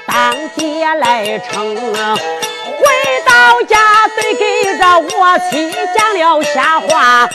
[0.06, 1.74] 当爹来称。
[1.74, 2.84] 回
[3.24, 4.44] 到家得给
[4.76, 4.84] 这
[5.18, 7.28] 我妻讲了瞎话，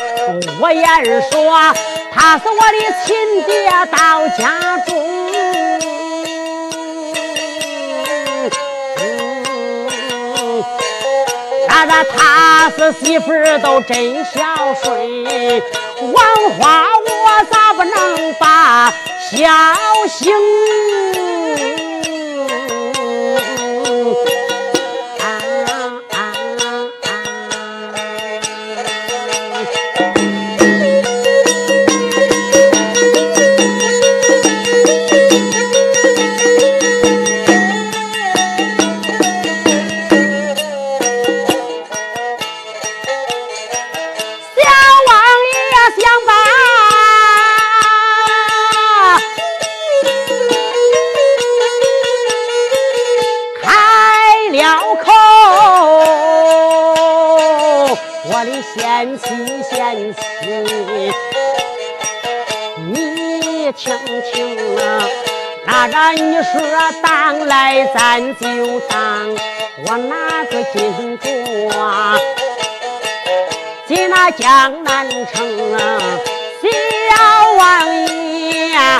[0.59, 1.73] 我言说
[2.13, 5.12] 他是我的亲爹到家中。
[11.85, 14.41] 那他是媳妇儿都真孝
[14.81, 15.61] 顺，
[16.13, 16.15] 王
[16.57, 18.89] 花我咋不能把
[19.29, 19.37] 孝
[20.07, 21.32] 行？
[65.91, 66.61] 说
[67.01, 69.36] 当来咱就当，
[69.86, 71.21] 我拿个金镯
[73.88, 75.99] 进那江南城啊，
[76.61, 76.67] 小
[77.57, 78.99] 王爷啊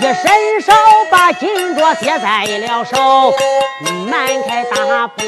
[0.00, 0.72] 一伸手
[1.10, 3.34] 把金镯接在了手，
[4.06, 5.22] 迈开大步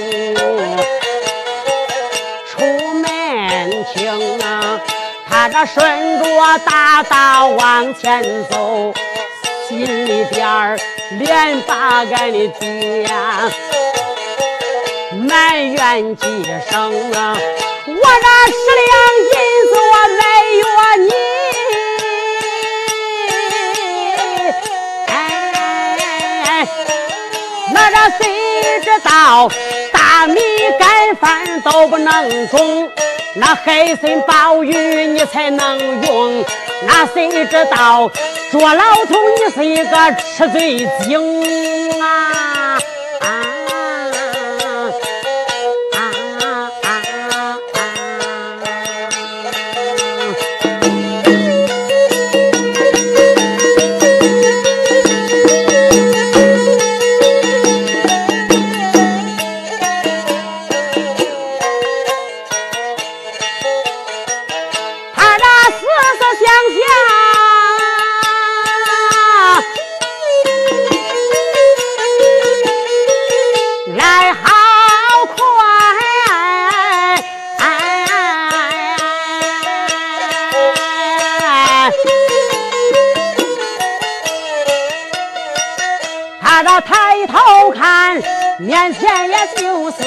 [2.51, 4.80] 出门厅啊，
[5.28, 8.93] 他这顺着大道往前走。
[9.73, 10.79] 心里边儿
[11.18, 13.09] 连把俺的爹
[15.27, 16.27] 埋怨几
[16.70, 17.35] 声啊！
[17.87, 18.93] 我那十两
[19.25, 19.35] 银
[19.70, 20.23] 子我没
[20.59, 20.64] 有
[21.09, 21.11] 你，
[25.07, 25.11] 哎，
[27.73, 28.23] 那这谁
[28.85, 29.09] 知道
[29.91, 30.39] 大米
[30.79, 32.91] 干饭都不能种，
[33.37, 36.45] 那海参鲍鱼你才能用，
[36.87, 38.11] 那谁知道？
[38.51, 41.82] 捉老头，你是一个吃醉精
[88.73, 90.03] 面前也就是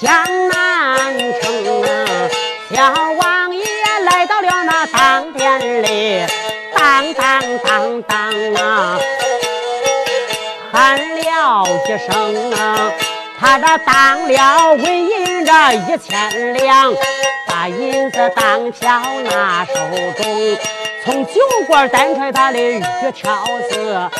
[0.00, 1.88] 江南城啊。
[2.74, 3.64] 小王爷
[4.02, 6.26] 来到了那当店里，
[6.74, 8.98] 当当当当啊，
[10.72, 12.90] 喊了一声啊。
[13.38, 16.92] 他这当了纹银这一千两，
[17.46, 19.00] 把银子当票
[19.30, 19.74] 拿手
[20.20, 20.58] 中，
[21.04, 21.34] 从酒
[21.68, 22.82] 馆担出他的玉
[23.14, 24.10] 条子，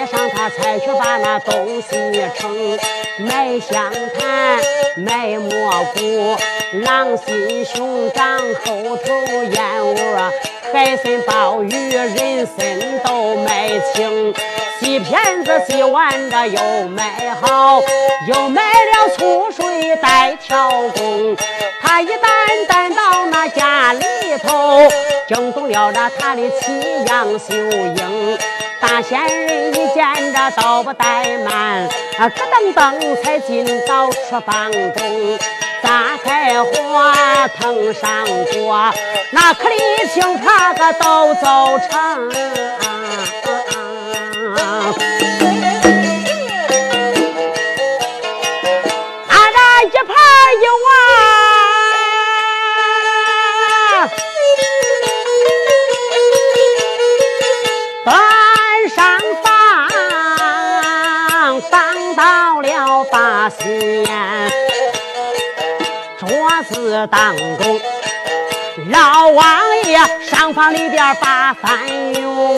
[0.00, 1.90] 街上他才去把那东西
[2.34, 2.78] 称，
[3.18, 4.58] 卖香檀，
[4.96, 6.38] 卖蘑菇，
[6.86, 9.12] 狼心熊掌，后头
[9.44, 10.32] 燕窝，
[10.72, 14.34] 海参鲍鱼，人参都卖清。
[14.80, 17.82] 洗片子洗完这又买好，
[18.26, 21.36] 又买了醋水带调工。
[21.82, 24.06] 他一担担到那家里
[24.42, 24.88] 头，
[25.28, 28.38] 惊动了那他的妻杨秀英。
[28.80, 31.86] 大仙人一见这刀不怠慢，
[32.18, 35.38] 啊咯噔噔才进到厨房中，
[35.82, 36.70] 炸开火
[37.58, 38.90] 腾上锅，
[39.32, 39.76] 那可里
[40.12, 42.30] 青菜个都走成。
[67.06, 67.80] 当中，
[68.90, 69.98] 老王爷
[70.28, 71.78] 上房里边把饭
[72.14, 72.56] 用，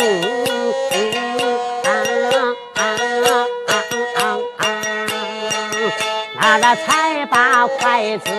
[6.41, 8.31] 拿着菜把筷子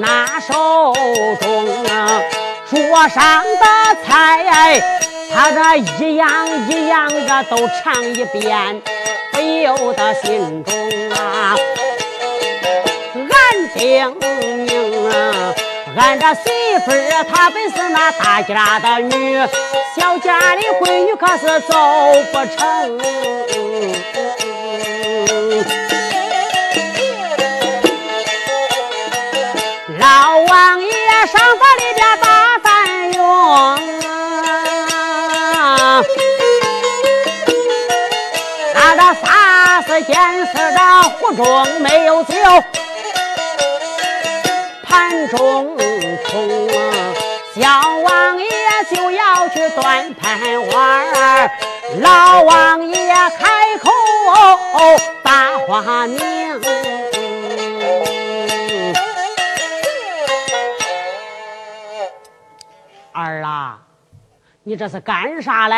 [0.00, 0.92] 拿手
[1.40, 1.66] 中，
[2.70, 3.64] 桌上的
[4.06, 4.82] 菜
[5.32, 8.82] 他这一样一样的都尝一遍，
[9.32, 10.74] 不由得心中
[11.10, 11.56] 啊。
[13.84, 14.16] 英
[14.66, 15.54] 明啊！
[15.96, 16.42] 俺这媳
[16.84, 19.36] 妇儿她本是那大家的女，
[19.94, 21.74] 小家的闺女可是走
[22.32, 22.58] 不成。
[29.98, 30.88] 老王爷
[31.26, 32.26] 上房里边把
[32.62, 32.68] 饭
[33.12, 33.18] 用，
[38.74, 39.26] 那这啥
[39.86, 40.14] 是件
[40.46, 40.78] 事的
[41.18, 41.44] 壶中
[41.80, 42.34] 没有酒。
[45.28, 46.68] 中空，
[47.54, 48.46] 小王爷
[48.94, 51.50] 就要去端盘碗儿，
[52.00, 53.90] 老王爷开口
[55.22, 56.60] 把话明。
[63.12, 63.78] 儿啊，
[64.64, 65.76] 你这是干啥嘞？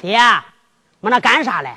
[0.00, 0.18] 爹，
[1.00, 1.70] 我那干啥嘞？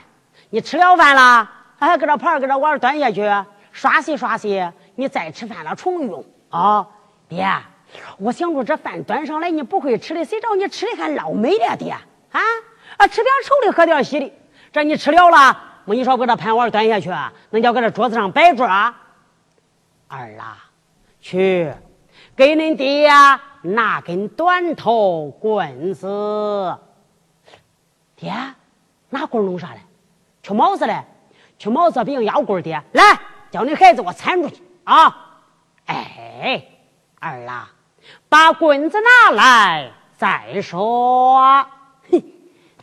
[0.49, 1.49] 你吃了饭了？
[1.79, 3.29] 还搁这盘搁这碗端下去，
[3.71, 4.71] 刷洗刷洗。
[4.95, 6.87] 你再吃饭了重用啊，
[7.27, 7.47] 爹！
[8.17, 12.01] 我想着这饭端上来，你不会吃的，谁找你吃的还老美了，爹啊
[12.97, 13.07] 啊！
[13.07, 14.33] 吃点稠的，喝点稀的，
[14.71, 17.09] 这你吃了了，我你说搁这盘碗端下去，
[17.49, 18.65] 那叫搁这桌子上摆桌？
[18.65, 18.95] 儿
[20.09, 20.57] 啊，
[21.19, 21.73] 去
[22.35, 23.09] 给恁爹
[23.61, 26.77] 拿根短头棍子。
[28.15, 28.33] 爹，
[29.09, 29.79] 拿棍弄啥嘞？
[30.43, 31.03] 去帽子嘞？
[31.57, 33.03] 去帽子饼腰棍爹，来
[33.49, 34.61] 叫你孩子我搀出去。
[34.83, 35.41] 啊，
[35.85, 36.26] 哎，
[37.19, 37.69] 儿啊，
[38.29, 41.65] 把棍子拿来再说。
[42.11, 42.23] 哼，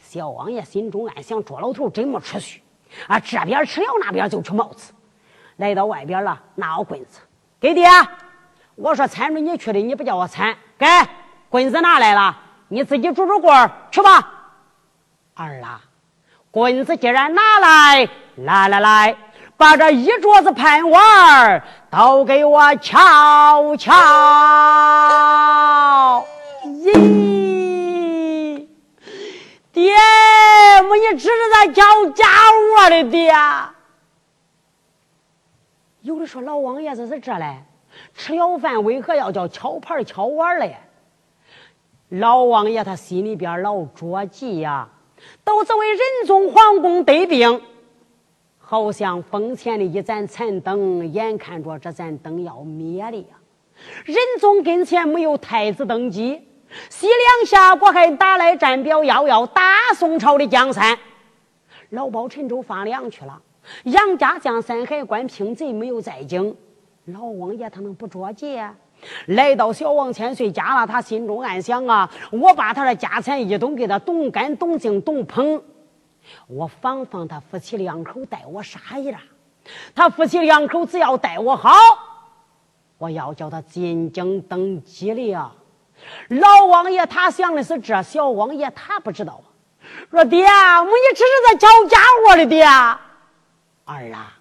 [0.00, 2.62] 小王爷心中暗想：捉老头真没出息
[3.06, 3.18] 啊！
[3.20, 4.92] 这边吃了，那边就出帽子。
[5.56, 7.20] 来到外边了，拿棍子
[7.60, 7.88] 给爹。
[8.74, 10.86] 我说搀着你去的，你不叫我搀，给
[11.48, 12.36] 棍子拿来了，
[12.68, 14.32] 你自己拄拄棍儿去吧。
[15.34, 15.80] 二啦，
[16.50, 19.16] 棍子既然拿来，来来来。
[19.56, 21.00] 把这一桌子盘碗
[21.38, 21.62] 儿
[21.96, 23.92] 都给我瞧瞧！
[26.64, 28.66] 咦，
[29.72, 29.94] 爹，
[30.88, 33.32] 我你这是在叫家务的爹？
[36.00, 37.62] 有的说老王爷这是这嘞，
[38.12, 40.76] 吃了饭为何要叫敲盘敲碗嘞？
[42.08, 44.88] 老王爷他心里边老着急呀，
[45.44, 47.62] 都是为仁宗皇宫得病。
[48.66, 53.36] 好像风前的一盏残灯，眼看着这盏灯要灭了呀！
[54.04, 56.40] 仁宗跟前没有太子登基，
[56.88, 59.62] 西凉下国还打来战表，要要打
[59.94, 60.98] 宋朝的江山。
[61.90, 63.38] 老包陈州放粮去了，
[63.84, 66.56] 杨家将山海关平贼没有在京，
[67.04, 68.58] 老王爷他能不着急？
[69.26, 75.62] 来到小王千岁家了，他心中暗想啊，我把他的家产一东给他懂干懂净懂捧，
[76.46, 79.20] 我防防他夫妻两口待我啥样？
[79.94, 81.70] 他夫妻两口只要待我好，
[82.98, 85.52] 我要叫他进京登基了。
[86.28, 89.46] 老王爷他想的是这，小王爷他不知道啊。
[90.10, 92.64] 说爹，我你这是在找家伙的爹。
[92.64, 94.38] 儿啊，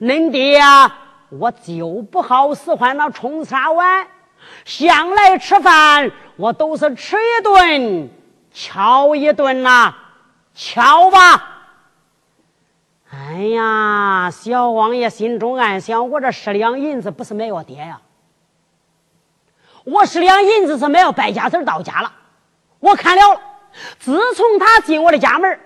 [0.00, 0.98] 恁爹啊
[1.30, 4.06] 我就不好使唤那冲茶碗，
[4.64, 8.10] 向来吃饭我都是吃一顿
[8.52, 9.94] 敲一顿呐，
[10.62, 11.46] 瞧吧。
[13.10, 17.98] 哎呀，小王爷心中暗想：我这十两银子不是买我爹呀，
[19.84, 22.12] 我十两银子是买我败家子到家了。
[22.78, 23.40] 我看了，
[23.98, 25.58] 自从他进我的家门，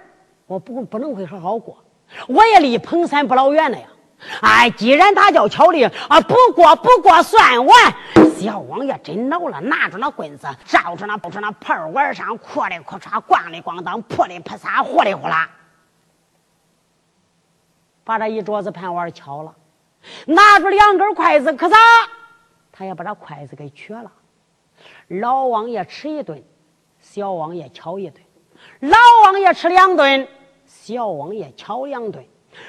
[0.46, 1.76] 我不不能会好好过。
[2.28, 3.88] 我也离彭山不老远了呀。
[4.40, 7.94] 哎，既然他叫巧丽啊，不过不过算完。
[8.36, 15.48] 小王爷真恼了，拿着那棍子照着那不着那盆碗上，扩里扩嚓，咣里咣当，破里破撒，活里呼啦。
[18.02, 19.54] 把这一桌子盘碗敲了，
[20.26, 21.76] 拿出两根筷子，可咋？
[22.72, 24.10] 他也把这筷子给取了。
[25.06, 26.42] 老王爷吃一顿，
[27.00, 28.20] 小王爷敲一顿；
[28.80, 30.28] 老王爷吃两顿，
[30.66, 32.26] 小王爷敲两顿。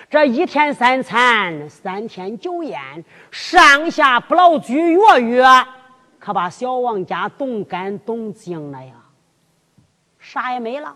[0.10, 5.46] 这一天三餐，三天酒宴，上下不老居，月月
[6.20, 8.94] 可把小王家冻干冻净了呀，
[10.20, 10.96] 啥也没了。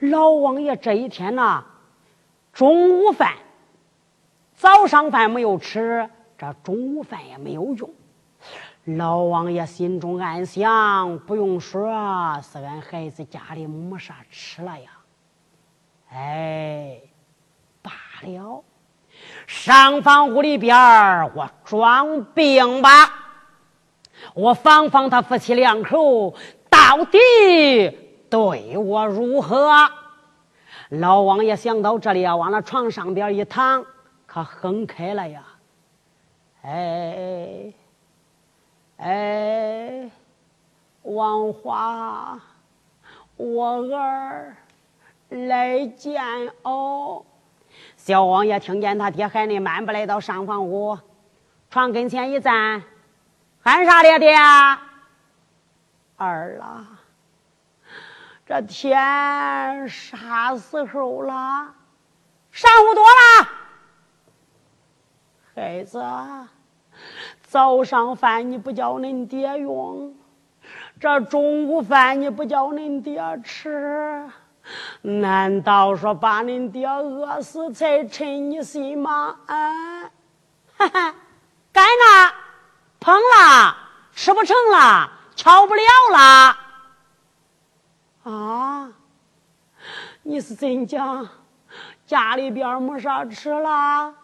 [0.00, 1.64] 老王爷这一天呐。
[2.52, 3.32] 中午饭，
[4.54, 6.06] 早上饭没有吃，
[6.36, 7.88] 这中午饭也没有用。
[8.84, 11.88] 老王爷心中暗想：不用说，
[12.42, 14.90] 是俺孩子家里没啥吃了呀。
[16.10, 17.00] 哎，
[18.22, 18.64] 了，
[19.46, 20.76] 上房屋里边
[21.34, 22.88] 我装病吧，
[24.34, 26.34] 我访访他夫妻两口
[26.70, 27.18] 到底
[28.30, 29.90] 对我如何。
[30.88, 33.84] 老王爷想到这里啊，往那床上边一躺，
[34.26, 35.42] 可哼开了呀！
[36.62, 37.72] 哎
[38.98, 40.10] 哎，
[41.02, 42.38] 王华，
[43.36, 44.56] 我儿
[45.30, 46.22] 来见
[46.62, 47.24] 哦。
[48.04, 50.98] 小王爷听见他爹喊的，慢步来到上房屋，
[51.70, 52.82] 床跟前一站，
[53.60, 54.34] 喊啥的爹？
[56.16, 56.98] 儿啊！
[58.44, 61.32] 这天啥时候了？
[62.52, 63.48] 晌午多了。
[65.54, 66.02] 孩子，
[67.42, 70.12] 早上饭你不叫恁爹用，
[70.98, 74.28] 这中午饭你不叫恁爹吃，
[75.02, 79.36] 难道说把恁爹饿死才趁你心吗？
[79.46, 80.02] 啊，
[80.76, 81.14] 哈哈，
[81.72, 82.34] 干了，
[83.00, 83.76] 碰了，
[84.12, 86.58] 吃不成了，敲不了了。
[88.24, 88.92] 啊！
[90.22, 91.28] 你是真讲
[92.06, 94.14] 家里边没啥吃了？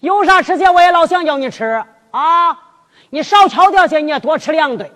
[0.00, 2.58] 有啥吃些我也老想叫你吃啊！
[3.10, 4.90] 你少敲掉些，你也多吃两顿。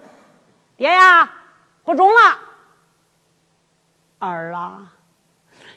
[0.76, 1.30] 爹呀，
[1.84, 2.38] 不中了。
[4.18, 4.91] 儿啊，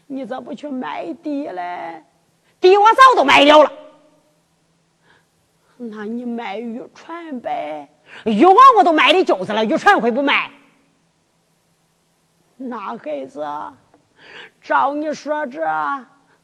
[0.08, 2.04] 你咋不去卖地嘞？
[2.60, 3.72] 地我早都卖了了。
[5.78, 7.90] 那你卖渔船呗？
[8.24, 10.52] 渔网我都卖的就是了，渔船会不卖？
[12.58, 13.46] 那孩子，
[14.62, 15.62] 照你说这，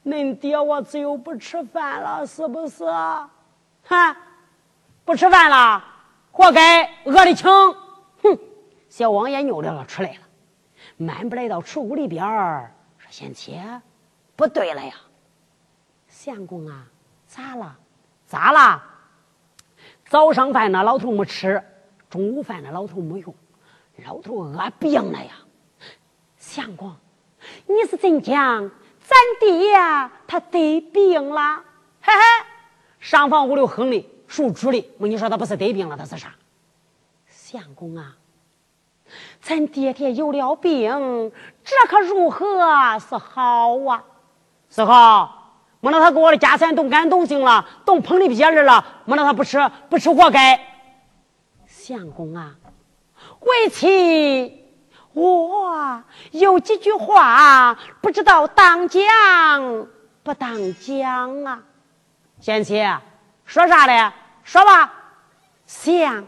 [0.04, 2.84] 恁爹我只有不吃饭了，是不是？
[3.84, 4.18] 哈，
[5.06, 5.84] 不吃饭了，
[6.32, 7.50] 活该，饿的轻。
[8.24, 8.38] 哼！
[8.90, 10.18] 小王爷扭着了出来了，
[10.98, 12.76] 慢步来到厨屋里边儿
[13.12, 13.60] ，：“贤妻，
[14.38, 14.96] 不对了呀，
[16.08, 16.88] 相公啊，
[17.28, 17.78] 咋了？
[18.26, 18.82] 咋了？
[20.08, 21.62] 早上饭那老头没吃，
[22.10, 23.36] 中午饭那老头没用，
[24.06, 25.34] 老头饿病了呀。”
[26.40, 26.96] 相公，
[27.68, 30.12] 你是真讲咱爹呀？
[30.26, 31.64] 他得病了，
[32.02, 32.46] 嘿嘿，
[33.00, 34.90] 上房屋里哼的，属猪的。
[34.98, 36.34] 我跟你说，他不是得病了，他是啥？
[37.28, 38.16] 相公啊，
[39.42, 41.32] 咱爹爹有了病，
[41.64, 42.46] 这可如何
[43.00, 44.04] 是好啊？
[44.70, 49.58] 是好，没让他给我的家产动干动净了，动捧的别人了，莫让他不吃，
[49.90, 50.60] 不吃活该。
[51.66, 52.56] 相公啊，
[53.40, 54.60] 为妻。
[55.14, 59.02] 我有几句话不知道当讲
[60.24, 61.62] 不当讲啊，
[62.40, 62.82] 贤妻
[63.44, 64.10] 说啥嘞？
[64.44, 64.94] 说吧，
[65.66, 66.24] 相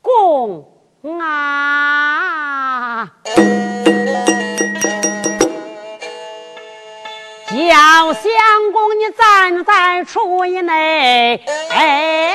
[0.00, 0.71] 公
[1.20, 3.08] 啊！
[7.50, 8.32] 叫相
[8.72, 12.30] 公你站在厨艺内，哎。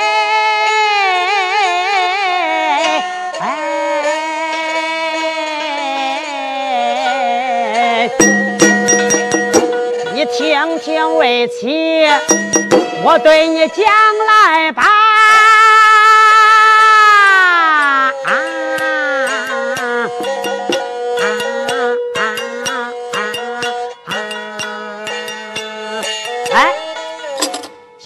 [10.30, 12.06] 听听为妻，
[13.02, 14.84] 我对你将来吧。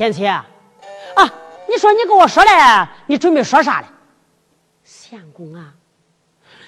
[0.03, 0.45] 贤妻啊，
[1.15, 1.33] 啊，
[1.69, 2.51] 你说你跟我说嘞，
[3.07, 3.87] 你准备说啥嘞？
[4.83, 5.75] 相公啊，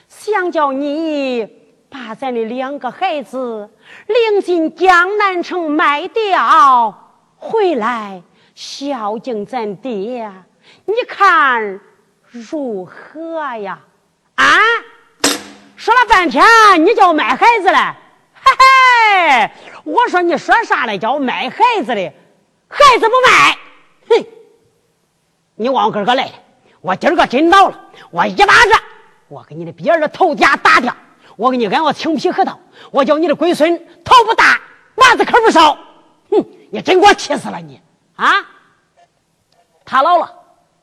[0.06, 1.44] 想叫你
[1.90, 3.68] 把咱的两个孩子
[4.06, 8.22] 领进江南城卖掉，回来
[8.54, 10.30] 孝敬咱爹，
[10.84, 11.80] 你看
[12.30, 13.80] 如何呀？
[14.36, 14.44] 啊，
[15.74, 16.44] 说了半天，
[16.86, 17.78] 你叫卖孩子嘞？
[18.32, 19.50] 嘿嘿，
[19.82, 20.96] 我说你说啥嘞？
[20.96, 22.12] 叫卖孩子的，
[22.76, 23.58] 孩子不卖，
[24.08, 24.26] 哼！
[25.54, 26.28] 你往我这儿个来，
[26.80, 28.80] 我今儿个真恼了，我一巴掌，
[29.28, 30.92] 我给你的逼儿子头家打掉，
[31.36, 32.58] 我给你按我青皮核桃，
[32.90, 34.60] 我叫你的龟孙头不大，
[34.96, 35.78] 麻子口不少，
[36.30, 36.44] 哼！
[36.72, 37.80] 你真给我气死了你
[38.16, 38.32] 啊！
[39.84, 40.32] 他老了，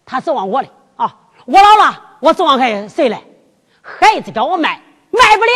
[0.06, 1.14] 他指望我的啊，
[1.46, 3.22] 我老了，我指望还谁嘞？
[3.82, 5.52] 孩子叫我卖，卖不了，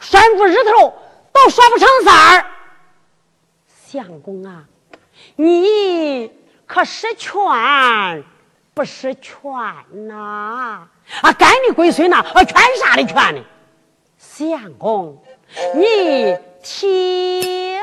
[0.00, 0.92] 拴住日头。
[1.32, 2.46] 都说不成事儿，
[3.86, 4.64] 相公啊，
[5.40, 6.30] 你
[6.66, 7.32] 可是劝
[8.74, 9.42] 不是劝
[10.06, 10.86] 呐？
[11.22, 13.42] 啊，该你龟孙呐，啊，劝啥的劝呢？
[14.18, 15.22] 相公，
[15.74, 17.80] 你听。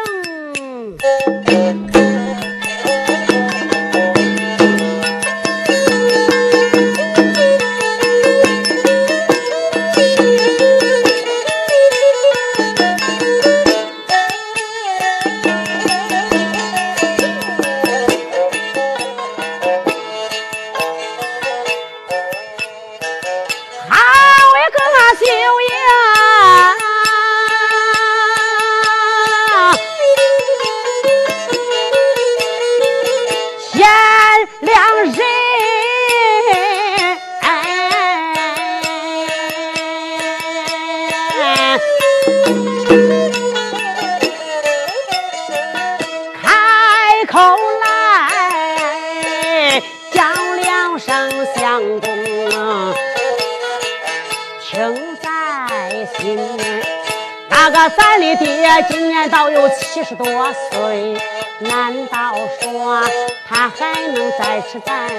[58.89, 60.26] 今年倒有七十多
[60.72, 61.18] 岁，
[61.59, 63.01] 难道说
[63.47, 65.09] 他还能再吃咱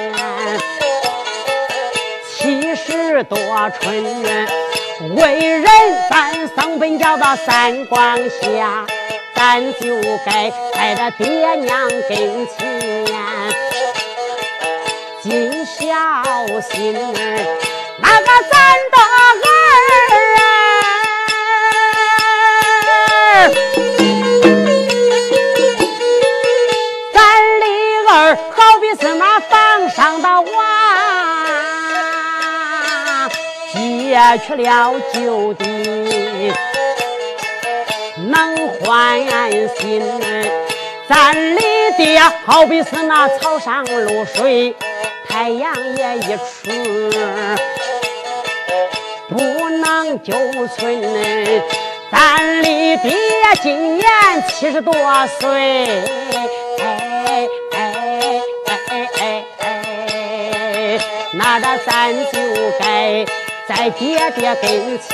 [2.26, 3.38] 七十多
[3.80, 4.04] 春？
[5.16, 5.64] 为人
[6.10, 8.86] 咱生本叫到三光下，
[9.34, 12.56] 咱就该在这爹娘跟前
[15.22, 15.86] 尽孝
[16.60, 16.92] 心，
[17.98, 18.58] 那个咱
[18.90, 18.98] 的
[27.12, 27.20] 咱
[27.60, 27.64] 的
[28.10, 30.42] 儿好比是那房上的娃，
[33.72, 33.76] 接
[34.46, 35.64] 去了旧的
[38.28, 39.20] 能换
[39.76, 40.02] 新。
[41.08, 41.60] 咱的
[41.96, 44.74] 爹好比是那草上露水，
[45.28, 46.70] 太阳也一出
[49.28, 49.38] 不
[49.70, 50.34] 能久
[50.76, 51.02] 存。
[52.10, 53.12] 咱的爹
[53.62, 54.08] 今年
[54.48, 54.94] 七十多
[55.40, 55.86] 岁，
[56.80, 58.40] 哎哎哎
[58.88, 60.98] 哎哎哎，
[61.34, 62.38] 那咱就
[62.80, 63.26] 该
[63.68, 65.08] 在爹爹跟前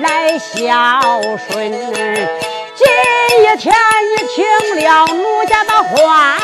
[0.00, 1.10] 来孝
[1.48, 1.72] 顺。
[2.76, 2.86] 今
[3.58, 3.74] 天
[4.06, 4.36] 你听
[4.84, 6.38] 了奴家的话，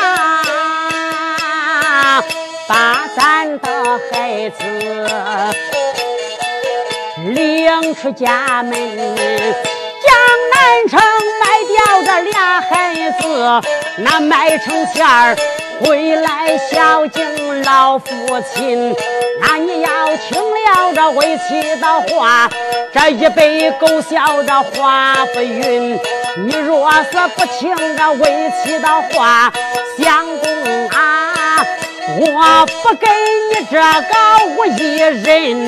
[2.67, 3.65] 把咱的
[4.11, 4.61] 孩子。
[7.33, 10.15] 领出家门，江
[10.53, 10.99] 南城
[11.41, 13.61] 卖掉这俩孩子，
[13.97, 15.35] 那卖成钱儿
[15.81, 18.05] 回来孝敬老父
[18.53, 18.95] 亲。
[19.41, 22.49] 那你要听了这为妻的话，
[22.93, 25.99] 这一辈狗笑这话不匀。
[26.45, 29.51] 你若是不听这为妻的话，
[29.97, 31.65] 相公啊，
[32.19, 33.07] 我不给
[33.51, 35.67] 你这个无义人。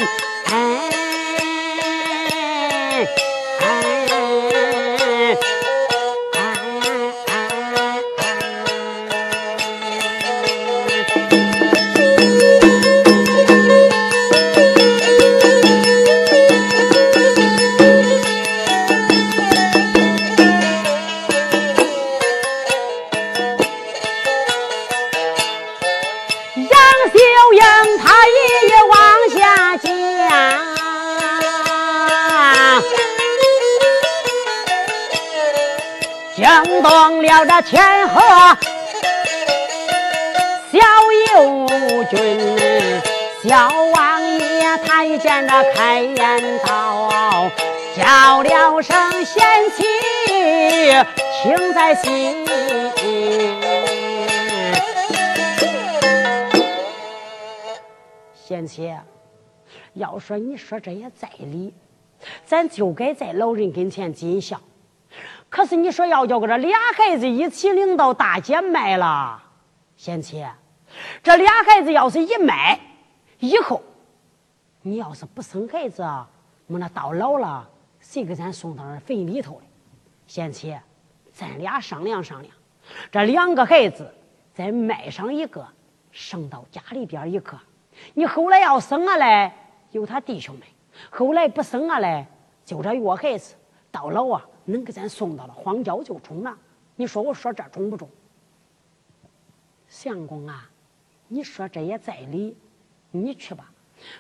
[36.64, 38.20] 惊动了这天河
[40.72, 40.78] 小
[41.34, 41.66] 友
[42.10, 43.02] 军，
[43.44, 47.50] 小王爷看见这开言道，
[47.96, 49.46] 叫了声贤
[49.76, 49.84] 妻，
[51.42, 52.46] 听在心。
[58.34, 58.94] 贤妻，
[59.94, 61.74] 要说你说这也在理，
[62.46, 64.60] 咱就该在老人跟前尽孝。
[65.50, 69.42] 可是你说要叫个这俩孩子一起领到大街卖了，
[69.98, 70.46] 贤妻，
[71.24, 72.80] 这俩孩子要是一卖，
[73.40, 73.82] 以后
[74.84, 76.04] 你要是不生孩子，
[76.68, 77.68] 么那到老了
[78.00, 79.62] 谁给咱送到那坟里头的？
[80.28, 80.78] 贤妻，
[81.34, 82.54] 咱俩商量商量，
[83.12, 84.14] 这两个孩子
[84.54, 85.68] 再卖上一个，
[86.12, 87.60] 生到家里边一个，
[88.14, 89.52] 你后来要生啊嘞，
[89.92, 90.64] 有他弟兄们；
[91.10, 92.28] 后来不生啊嘞，
[92.64, 93.56] 就这一个孩子
[93.92, 94.46] 到老啊。
[94.70, 96.58] 能给咱送到了荒郊就中了，
[96.96, 98.10] 你说我说这中不中？
[99.88, 100.70] 相公啊，
[101.28, 102.56] 你说这也在理，
[103.12, 103.72] 你去吧，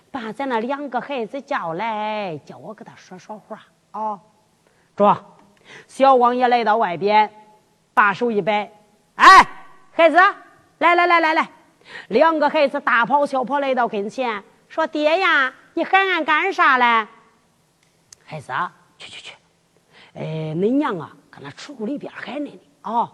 [0.09, 4.19] 把咱那两个孩子叫来，叫我给他说说话啊。
[4.95, 5.25] 着，
[5.87, 7.31] 小王爷来到外边，
[7.93, 8.71] 把手一摆，
[9.15, 9.47] 哎，
[9.91, 10.17] 孩子，
[10.79, 11.49] 来来来来来，
[12.07, 17.07] 两个孩子大跑小跑来到跟前，说爹呀，你喊俺干啥嘞？
[18.25, 18.51] 孩子，
[18.97, 19.35] 去去去。
[20.19, 23.09] 哎，恁娘啊，搁那厨里边喊恁呢啊！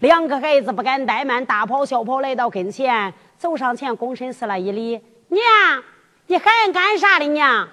[0.00, 5.42] 两个孩子不敢怠慢，大跑小跑来到跟前，走上前躬身施了一礼：“娘，
[6.26, 7.66] 你喊干啥的娘？”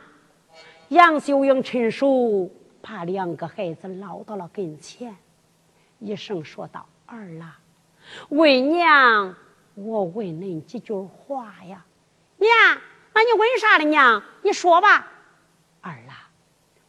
[0.88, 2.50] 杨秀英伸手
[2.82, 5.18] 把两个孩子捞到了跟前，
[6.00, 7.60] 一声说道：“儿啦，
[8.30, 9.36] 为娘，
[9.76, 11.86] 我问恁几句话呀。”
[12.40, 12.50] 娘，
[13.14, 14.24] 那你问啥的娘？
[14.42, 15.12] 你说吧。
[15.82, 16.30] 儿啦，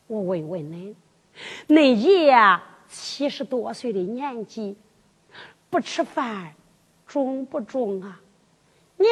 [0.07, 0.95] 我问问恁。
[1.69, 4.77] 恁爷七十多岁的年纪，
[5.71, 6.55] 不吃饭，
[7.07, 8.21] 中不中啊？
[8.97, 9.11] 娘，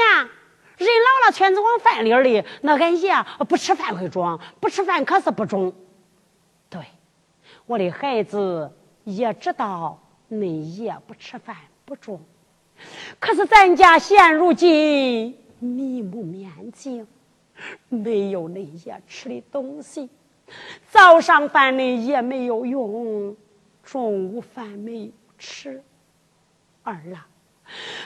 [0.76, 2.44] 人老了全是往饭里儿的。
[2.62, 3.12] 那俺爷
[3.48, 5.72] 不吃饭会中，不吃饭可是不中。
[6.68, 6.84] 对，
[7.66, 8.70] 我的孩子
[9.04, 9.98] 也知道
[10.30, 12.20] 恁爷不吃饭不中，
[13.18, 17.06] 可是咱家现如今米目面净，
[17.88, 20.08] 没有恁爷吃的东西。
[20.88, 23.36] 早上饭呢也没有用，
[23.82, 25.82] 中午饭没有吃。
[26.82, 27.26] 儿啊，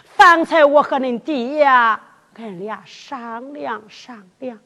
[0.02, 4.58] 方才我和恁爹，俺俩商量商量，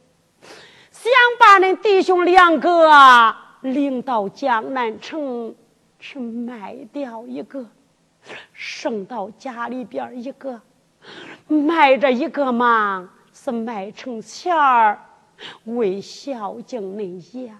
[0.91, 5.55] 想把恁弟兄两个领到江南城
[5.99, 7.66] 去卖掉一个，
[8.53, 10.61] 剩到家里边一个，
[11.47, 14.99] 卖这一个嘛，是卖成钱儿，
[15.64, 17.55] 为孝敬恁爷。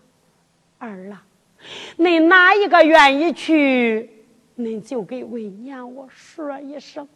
[0.79, 1.23] 儿啊，
[1.99, 4.09] 恁哪一个愿意去，
[4.57, 7.07] 恁就给为娘我说一声；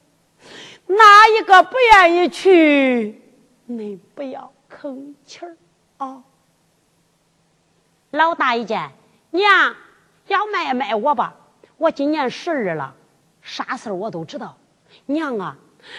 [0.87, 0.97] 哪
[1.29, 3.21] 一个不愿意去，
[3.69, 5.57] 恁不要吭气儿
[5.99, 6.23] 啊。
[8.11, 8.91] 老大一见，
[9.31, 9.75] 娘
[10.27, 11.35] 要卖卖我吧，
[11.79, 12.95] 我今年十二了，
[13.41, 14.57] 啥事儿我都知道。
[15.07, 15.57] 娘啊，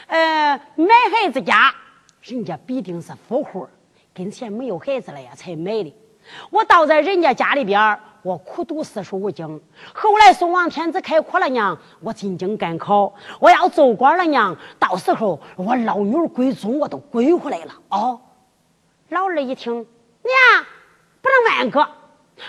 [0.07, 1.74] 呃，买孩子家，
[2.22, 3.68] 人家必定是富户，
[4.14, 5.93] 跟前没有孩子了呀，才买的。
[6.49, 9.61] 我倒在人家家里边我苦读四书五经。
[9.93, 14.55] 后来宋王天子开国了娘，我进京赶考，我要做官了娘。
[14.80, 17.74] 到时候我老女儿归宗，我都归回来了。
[17.89, 18.21] 哦，
[19.09, 20.65] 老二一听，娘
[21.21, 21.88] 不能卖俺哥，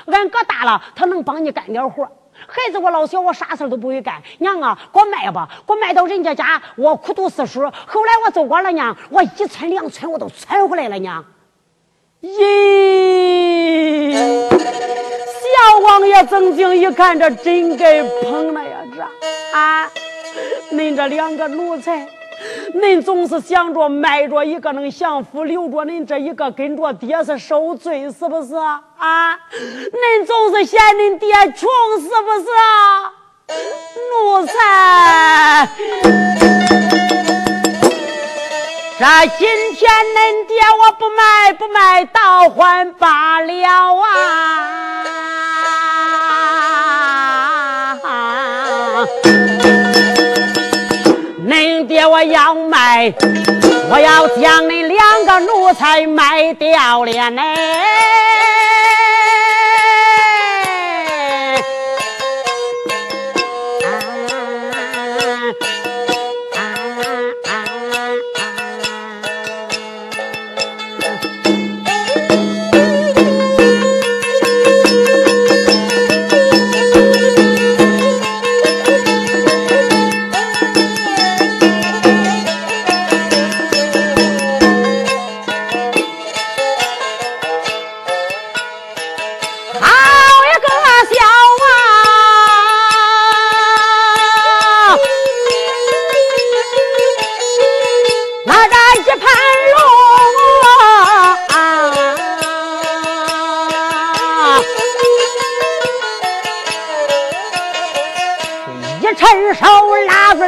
[0.06, 2.04] 俺哥大了，他能帮你干点活。
[2.46, 4.22] 孩子我老小，我啥事都不会干。
[4.38, 7.60] 娘啊，给我卖吧，给我卖到人家家，我苦读四书。
[7.62, 11.24] 后来我做官了娘，我一村两村我都传回来了娘。
[12.22, 12.30] 咦，
[15.40, 18.76] 小王爷曾经一看，这真该捧了呀！
[18.94, 19.02] 这
[19.56, 19.90] 啊，
[20.72, 22.06] 恁这两个奴才，
[22.74, 29.38] 恁总是想着卖着一个能享福，留着恁这一个跟着爹是受罪，是不是啊？
[29.92, 31.68] 恁总是嫌恁爹穷，
[32.00, 33.12] 是不是啊？
[34.10, 35.68] 奴才。
[38.96, 39.04] 这
[39.38, 44.06] 今天恁爹我不卖不卖，倒还罢了啊！
[51.44, 53.12] 恁爹我要卖，
[53.90, 57.42] 我要将恁两个奴才卖掉了呢。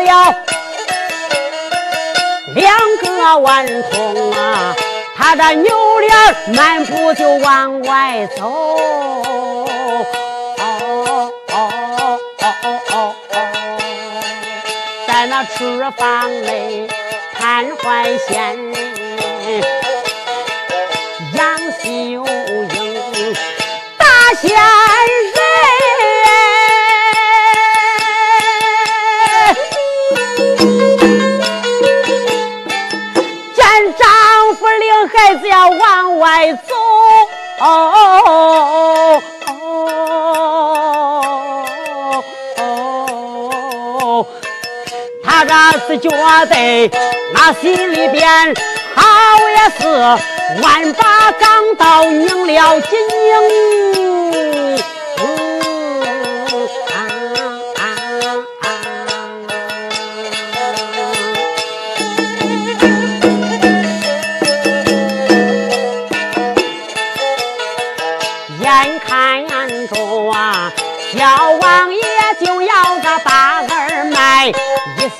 [0.06, 0.34] 要
[2.54, 4.74] 两个万通啊
[5.16, 6.14] 他的牛脸
[6.54, 8.86] 满步就往外走？
[15.08, 16.86] 在那厨房内
[17.38, 19.64] 看坏仙人
[21.32, 23.34] 杨秀英
[23.96, 24.04] 大
[24.42, 24.46] 侠
[35.26, 36.72] 孩子要往外走，
[37.58, 39.20] 哦
[42.56, 44.26] 哦，哦
[45.24, 45.52] 他这
[45.88, 46.90] 是觉得
[47.34, 48.54] 那心里边
[48.94, 49.02] 好
[49.50, 49.82] 也是
[50.62, 52.90] 万把钢刀拧了紧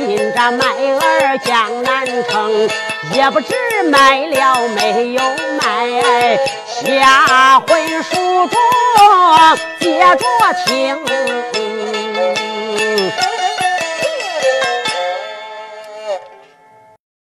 [0.06, 0.66] 一心这卖
[1.00, 2.68] 儿江南城，
[3.12, 3.56] 也不知
[3.90, 5.22] 卖了没有
[5.60, 6.38] 卖。
[6.66, 8.56] 下回书中
[9.80, 10.16] 接着
[10.64, 11.45] 听。